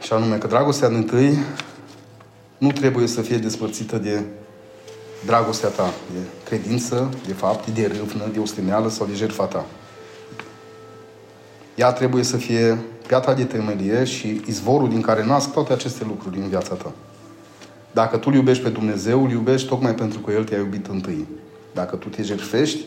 Și 0.00 0.12
anume 0.12 0.38
că 0.38 0.46
dragostea 0.46 0.88
din 0.88 1.04
tâi 1.04 1.38
nu 2.58 2.72
trebuie 2.72 3.06
să 3.06 3.22
fie 3.22 3.36
despărțită 3.36 3.98
de 3.98 4.22
dragostea 5.24 5.68
ta, 5.68 5.94
de 6.12 6.20
credință, 6.44 7.10
de 7.26 7.32
fapt, 7.32 7.68
de 7.70 7.86
râvnă, 7.86 8.28
de 8.32 8.38
osteneală 8.38 8.88
sau 8.88 9.06
de 9.06 9.14
jertfa 9.14 9.44
ta. 9.44 9.64
Ea 11.74 11.92
trebuie 11.92 12.22
să 12.22 12.36
fie 12.36 12.78
piatra 13.06 13.34
de 13.34 13.44
temelie 13.44 14.04
și 14.04 14.42
izvorul 14.46 14.88
din 14.88 15.00
care 15.00 15.24
nasc 15.24 15.52
toate 15.52 15.72
aceste 15.72 16.04
lucruri 16.04 16.38
din 16.38 16.48
viața 16.48 16.74
ta. 16.74 16.92
Dacă 17.92 18.16
tu 18.16 18.28
îl 18.30 18.34
iubești 18.34 18.62
pe 18.62 18.68
Dumnezeu, 18.68 19.24
îl 19.24 19.30
iubești 19.30 19.68
tocmai 19.68 19.94
pentru 19.94 20.18
că 20.18 20.32
El 20.32 20.44
te-a 20.44 20.58
iubit 20.58 20.86
întâi. 20.86 21.26
Dacă 21.72 21.96
tu 21.96 22.08
te 22.08 22.22
jertfești, 22.22 22.86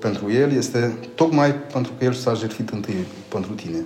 pentru 0.00 0.32
El 0.32 0.52
este 0.52 0.94
tocmai 1.14 1.54
pentru 1.54 1.92
că 1.98 2.04
El 2.04 2.12
s-a 2.12 2.34
jertfit 2.34 2.70
întâi 2.70 3.06
pentru 3.28 3.52
tine. 3.52 3.84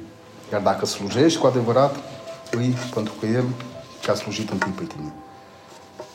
Iar 0.52 0.60
dacă 0.60 0.86
slujești 0.86 1.38
cu 1.38 1.46
adevărat, 1.46 1.96
îi 2.50 2.76
pentru 2.94 3.12
că 3.20 3.26
El 3.26 3.44
te-a 4.04 4.14
slujit 4.14 4.50
întâi 4.50 4.70
pe 4.70 4.84
tine. 4.84 5.12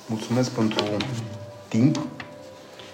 Mulțumesc 0.08 0.50
pentru 0.50 0.84
timp 1.68 1.96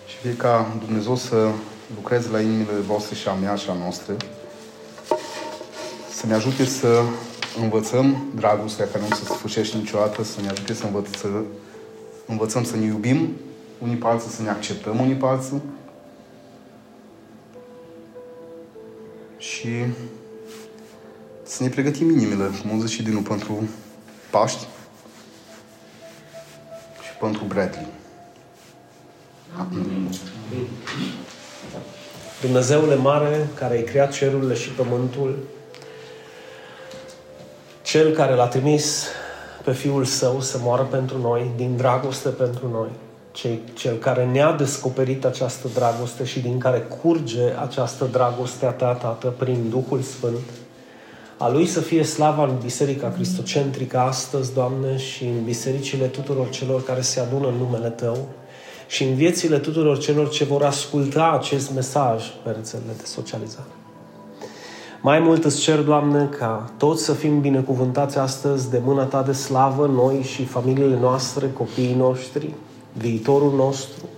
și 0.08 0.16
fie 0.22 0.36
ca 0.36 0.68
Dumnezeu 0.86 1.16
să 1.16 1.50
lucreze 1.96 2.30
la 2.32 2.42
inimile 2.42 2.80
voastre 2.88 3.16
și 3.16 3.28
a 3.28 3.34
mea 3.34 3.56
și 3.56 3.70
a 3.70 3.74
noastră, 3.74 4.16
să 6.20 6.26
ne 6.26 6.34
ajute 6.34 6.66
să 6.66 7.04
învățăm 7.62 8.24
dragostea 8.36 8.88
care 8.88 9.04
nu 9.10 9.16
se 9.16 9.24
sfârșește 9.24 9.78
niciodată, 9.78 10.24
să 10.24 10.42
ne 10.42 10.50
ajute 10.50 10.74
să, 10.74 10.86
învăț- 10.86 11.18
să 11.18 11.28
învățăm 12.26 12.64
să 12.64 12.76
ne 12.76 12.86
iubim 12.86 13.32
unii 13.78 13.96
pe 13.96 14.08
alții, 14.08 14.30
să 14.30 14.42
ne 14.42 14.50
acceptăm 14.50 15.00
unii 15.00 15.16
pe 15.16 15.26
alții 15.26 15.62
și 19.38 19.70
să 21.44 21.64
ne 21.64 21.70
pregătim 21.70 22.10
inimile, 22.10 22.50
cum 22.62 22.72
am 22.72 22.82
zis 22.82 22.90
și 22.90 23.04
din 23.04 23.14
nou, 23.14 23.22
pentru 23.22 23.68
Paști 24.30 24.68
și 27.02 27.18
pentru 27.20 27.44
Bradley. 27.44 27.88
Amin. 29.58 30.10
Dumnezeule 32.42 32.96
mare, 32.96 33.48
care 33.54 33.76
ai 33.76 33.84
creat 33.84 34.12
cerurile 34.12 34.54
și 34.54 34.70
pământul, 34.70 35.38
Cel 37.90 38.12
care 38.12 38.34
l-a 38.34 38.48
trimis 38.48 39.06
pe 39.64 39.72
Fiul 39.72 40.06
Său 40.06 40.42
să 40.42 40.58
moară 40.62 40.82
pentru 40.82 41.18
noi, 41.22 41.52
din 41.56 41.76
dragoste 41.78 42.30
pentru 42.30 42.70
noi, 42.72 42.90
cel 43.74 43.96
care 43.96 44.26
ne-a 44.26 44.52
descoperit 44.52 45.26
această 45.26 45.68
dragoste 45.74 46.26
și 46.26 46.40
din 46.40 46.58
care 46.58 46.80
curge 46.80 47.42
această 47.62 48.08
dragoste 48.12 48.66
a 48.66 48.70
Ta, 48.70 48.94
Tată, 48.94 49.34
prin 49.38 49.70
Duhul 49.70 50.02
Sfânt, 50.02 50.40
a 51.38 51.50
Lui 51.50 51.66
să 51.66 51.80
fie 51.82 52.04
slava 52.04 52.44
în 52.44 52.58
Biserica 52.64 53.10
Cristocentrică 53.10 54.00
astăzi, 54.00 54.54
Doamne, 54.54 54.98
și 54.98 55.24
în 55.24 55.44
bisericile 55.44 56.06
tuturor 56.06 56.50
celor 56.50 56.84
care 56.84 57.02
se 57.02 57.20
adună 57.20 57.48
în 57.48 57.56
numele 57.56 57.90
Tău 57.90 58.28
și 58.88 59.04
în 59.04 59.16
viețile 59.16 59.58
tuturor 59.58 59.98
celor 59.98 60.30
ce 60.30 60.44
vor 60.44 60.64
asculta 60.64 61.32
acest 61.40 61.74
mesaj 61.74 62.24
pe 62.44 62.50
rețelele 62.50 62.94
de 62.98 63.06
socializare. 63.06 63.70
Mai 65.02 65.20
mult 65.20 65.46
îți 65.46 65.60
cer, 65.60 65.80
Doamne, 65.80 66.30
ca 66.38 66.72
toți 66.78 67.04
să 67.04 67.14
fim 67.14 67.42
binecuvântați 67.42 68.18
astăzi 68.18 68.70
de 68.70 68.82
mâna 68.84 69.04
Ta 69.04 69.22
de 69.22 69.32
slavă, 69.32 69.88
noi 69.88 70.22
și 70.22 70.46
familiile 70.46 70.98
noastre, 71.00 71.52
copiii 71.58 71.94
noștri, 71.94 72.54
viitorul 72.94 73.54
nostru, 73.56 74.10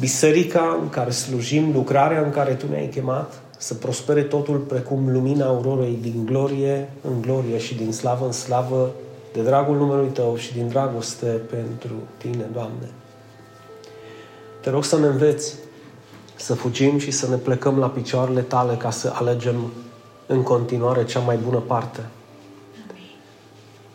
biserica 0.00 0.78
în 0.80 0.88
care 0.88 1.10
slujim, 1.10 1.72
lucrarea 1.72 2.22
în 2.22 2.30
care 2.30 2.54
Tu 2.54 2.66
ne-ai 2.68 2.88
chemat, 2.88 3.42
să 3.58 3.74
prospere 3.74 4.22
totul 4.22 4.56
precum 4.56 5.12
lumina 5.12 5.46
aurorei 5.46 5.98
din 6.00 6.24
glorie 6.24 6.88
în 7.00 7.20
glorie 7.20 7.58
și 7.58 7.74
din 7.74 7.92
slavă 7.92 8.24
în 8.24 8.32
slavă, 8.32 8.90
de 9.32 9.42
dragul 9.42 9.76
numelui 9.76 10.08
Tău 10.08 10.36
și 10.36 10.52
din 10.52 10.68
dragoste 10.68 11.26
pentru 11.26 11.94
Tine, 12.16 12.48
Doamne. 12.52 12.90
Te 14.60 14.70
rog 14.70 14.84
să 14.84 14.98
ne 14.98 15.06
înveți 15.06 15.54
să 16.36 16.54
fugim 16.54 16.98
și 16.98 17.10
să 17.10 17.28
ne 17.28 17.36
plecăm 17.36 17.78
la 17.78 17.88
picioarele 17.88 18.40
Tale 18.40 18.74
ca 18.74 18.90
să 18.90 19.12
alegem 19.14 19.72
în 20.26 20.42
continuare 20.42 21.04
cea 21.04 21.20
mai 21.20 21.36
bună 21.36 21.58
parte. 21.58 22.00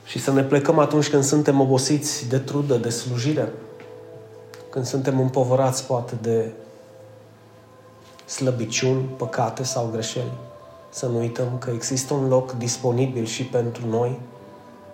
Și 0.06 0.20
să 0.20 0.32
ne 0.32 0.44
plecăm 0.44 0.80
atunci 0.80 1.10
când 1.10 1.24
suntem 1.24 1.60
obosiți 1.60 2.30
de 2.30 2.38
trudă, 2.38 2.76
de 2.76 2.90
slujire, 2.90 3.52
când 4.70 4.86
suntem 4.86 5.20
împovărați 5.20 5.86
poate 5.86 6.16
de 6.22 6.52
slăbiciuni, 8.26 9.02
păcate 9.18 9.64
sau 9.64 9.90
greșeli. 9.92 10.32
Să 10.90 11.06
nu 11.06 11.18
uităm 11.18 11.58
că 11.60 11.70
există 11.70 12.14
un 12.14 12.28
loc 12.28 12.52
disponibil 12.52 13.26
și 13.26 13.44
pentru 13.44 13.88
noi 13.88 14.20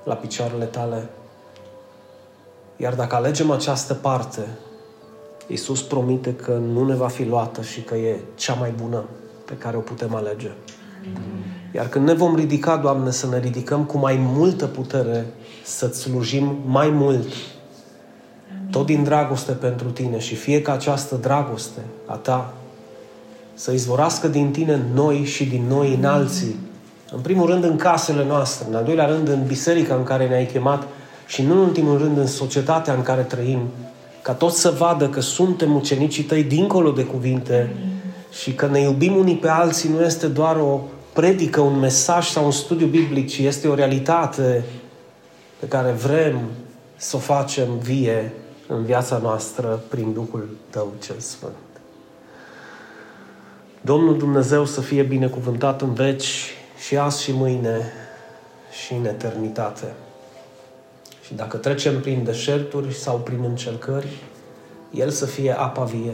la 0.04 0.14
picioarele 0.16 0.66
tale. 0.66 1.10
Iar 2.78 2.94
dacă 2.94 3.16
alegem 3.16 3.52
această 3.52 3.94
parte, 3.94 4.48
Iisus 5.48 5.82
promite 5.82 6.34
că 6.34 6.60
nu 6.74 6.86
ne 6.86 6.96
va 6.96 7.08
fi 7.08 7.24
luată 7.24 7.62
și 7.62 7.82
că 7.82 7.96
e 7.96 8.20
cea 8.36 8.54
mai 8.54 8.74
bună 8.84 9.04
pe 9.46 9.54
care 9.54 9.78
o 9.78 9.80
putem 9.80 10.16
alege. 10.16 10.52
Iar 11.76 11.88
când 11.88 12.08
ne 12.08 12.14
vom 12.14 12.36
ridica, 12.36 12.78
Doamne, 12.78 13.12
să 13.12 13.28
ne 13.28 13.40
ridicăm 13.40 13.84
cu 13.84 13.98
mai 13.98 14.16
multă 14.20 14.66
putere, 14.66 15.26
să-ți 15.64 16.00
slujim 16.00 16.58
mai 16.66 16.90
mult, 16.90 17.28
tot 18.72 18.86
din 18.86 19.04
dragoste 19.04 19.52
pentru 19.52 19.90
Tine 19.90 20.20
și 20.20 20.36
fie 20.36 20.62
ca 20.62 20.74
această 20.74 21.16
dragoste 21.16 21.80
a 22.06 22.16
Ta 22.16 22.54
să 23.54 23.72
izvorască 23.72 24.28
din 24.28 24.52
Tine 24.52 24.82
noi 24.94 25.24
și 25.24 25.46
din 25.46 25.64
noi 25.68 25.94
în 25.94 26.06
alții. 26.06 26.56
În 27.12 27.20
primul 27.20 27.48
rând 27.48 27.64
în 27.64 27.76
casele 27.76 28.26
noastre, 28.26 28.68
în 28.70 28.76
al 28.76 28.84
doilea 28.84 29.06
rând 29.06 29.28
în 29.28 29.44
biserica 29.48 29.96
în 29.96 30.04
care 30.04 30.28
ne-ai 30.28 30.46
chemat 30.46 30.88
și 31.28 31.42
nu 31.42 31.54
în 31.54 31.60
ultimul 31.60 31.98
rând 31.98 32.18
în 32.18 32.28
societatea 32.28 32.94
în 32.94 33.02
care 33.02 33.22
trăim, 33.22 33.60
ca 34.26 34.34
toți 34.34 34.60
să 34.60 34.70
vadă 34.70 35.10
că 35.10 35.20
suntem 35.20 35.76
ucenicii 35.76 36.24
tăi 36.24 36.44
dincolo 36.44 36.92
de 36.92 37.04
cuvinte 37.04 37.76
și 38.32 38.54
că 38.54 38.68
ne 38.68 38.80
iubim 38.80 39.16
unii 39.16 39.38
pe 39.38 39.48
alții 39.48 39.90
nu 39.90 40.04
este 40.04 40.28
doar 40.28 40.56
o 40.56 40.82
predică, 41.14 41.62
un 41.62 41.80
mesaj 41.80 42.28
sau 42.28 42.46
un 42.46 42.52
studiu 42.52 42.88
biblic, 42.88 43.30
ci 43.30 43.38
este 43.38 43.68
o 43.68 43.74
realitate 43.74 44.64
pe 45.60 45.68
care 45.68 45.92
vrem 45.92 46.40
să 46.96 47.16
o 47.16 47.20
facem 47.20 47.78
vie 47.78 48.34
în 48.68 48.84
viața 48.84 49.18
noastră 49.18 49.84
prin 49.90 50.14
Duhul 50.14 50.50
Tău 50.70 50.94
cel 51.04 51.20
Sfânt. 51.20 51.54
Domnul 53.82 54.18
Dumnezeu 54.18 54.66
să 54.66 54.82
fie 54.82 55.04
binecuvântat 55.04 55.82
în 55.82 55.94
veci 55.94 56.54
și 56.88 56.98
azi 56.98 57.24
și 57.24 57.32
mâine 57.32 57.82
și 58.86 58.94
în 58.94 59.06
eternitate. 59.06 59.94
Și 61.26 61.34
dacă 61.34 61.58
trecem 61.58 62.02
prin 62.02 62.24
deșerturi 62.24 62.94
sau 62.94 63.18
prin 63.18 63.44
încercări, 63.44 64.24
El 64.92 65.10
să 65.10 65.26
fie 65.26 65.60
apa 65.60 65.84
vie. 65.84 66.14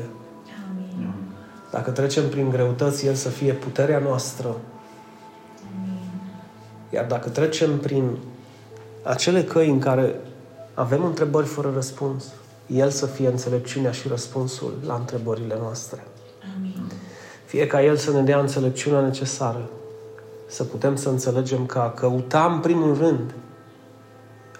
Amin. 0.69 1.13
Dacă 1.71 1.91
trecem 1.91 2.29
prin 2.29 2.49
greutăți, 2.49 3.05
El 3.05 3.13
să 3.13 3.29
fie 3.29 3.53
puterea 3.53 3.99
noastră. 3.99 4.47
Amin. 4.47 5.99
Iar 6.89 7.05
dacă 7.05 7.29
trecem 7.29 7.79
prin 7.79 8.17
acele 9.03 9.43
căi 9.43 9.69
în 9.69 9.79
care 9.79 10.15
avem 10.73 11.03
întrebări 11.03 11.47
fără 11.47 11.71
răspuns, 11.73 12.25
El 12.67 12.89
să 12.89 13.05
fie 13.05 13.27
înțelepciunea 13.27 13.91
și 13.91 14.07
răspunsul 14.07 14.73
la 14.85 14.93
întrebările 14.93 15.57
noastre. 15.61 16.03
Amin. 16.57 16.91
Fie 17.45 17.67
ca 17.67 17.83
El 17.83 17.95
să 17.95 18.11
ne 18.11 18.21
dea 18.21 18.39
înțelepciunea 18.39 19.01
necesară, 19.01 19.69
să 20.47 20.63
putem 20.63 20.95
să 20.95 21.09
înțelegem 21.09 21.65
că 21.65 21.79
a 21.79 21.89
căuta 21.89 22.45
în 22.45 22.59
primul 22.59 22.97
rând 22.97 23.33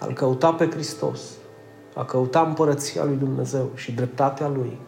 al 0.02 0.12
căuta 0.12 0.52
pe 0.52 0.70
Hristos, 0.70 1.20
a 1.94 2.04
căuta 2.04 2.40
împărăția 2.40 3.04
lui 3.04 3.16
Dumnezeu 3.16 3.70
și 3.74 3.92
dreptatea 3.92 4.48
Lui, 4.48 4.78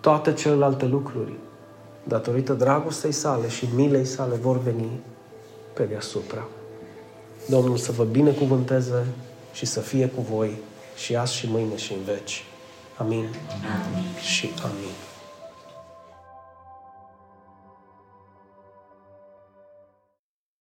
toate 0.00 0.32
celelalte 0.32 0.86
lucruri, 0.86 1.32
datorită 2.04 2.52
dragostei 2.52 3.12
sale 3.12 3.48
și 3.48 3.68
milei 3.74 4.04
sale, 4.04 4.34
vor 4.34 4.58
veni 4.58 5.00
pe 5.72 5.84
deasupra. 5.84 6.44
Domnul 7.46 7.76
să 7.76 7.92
vă 7.92 8.04
binecuvânteze 8.04 9.06
și 9.52 9.66
să 9.66 9.80
fie 9.80 10.08
cu 10.08 10.20
voi 10.20 10.56
și 10.96 11.16
azi 11.16 11.34
și 11.34 11.50
mâine 11.50 11.76
și 11.76 11.92
în 11.92 12.02
veci. 12.04 12.44
Amin. 12.96 13.24
amin. 13.24 14.04
Și 14.20 14.50
amin. 14.62 15.07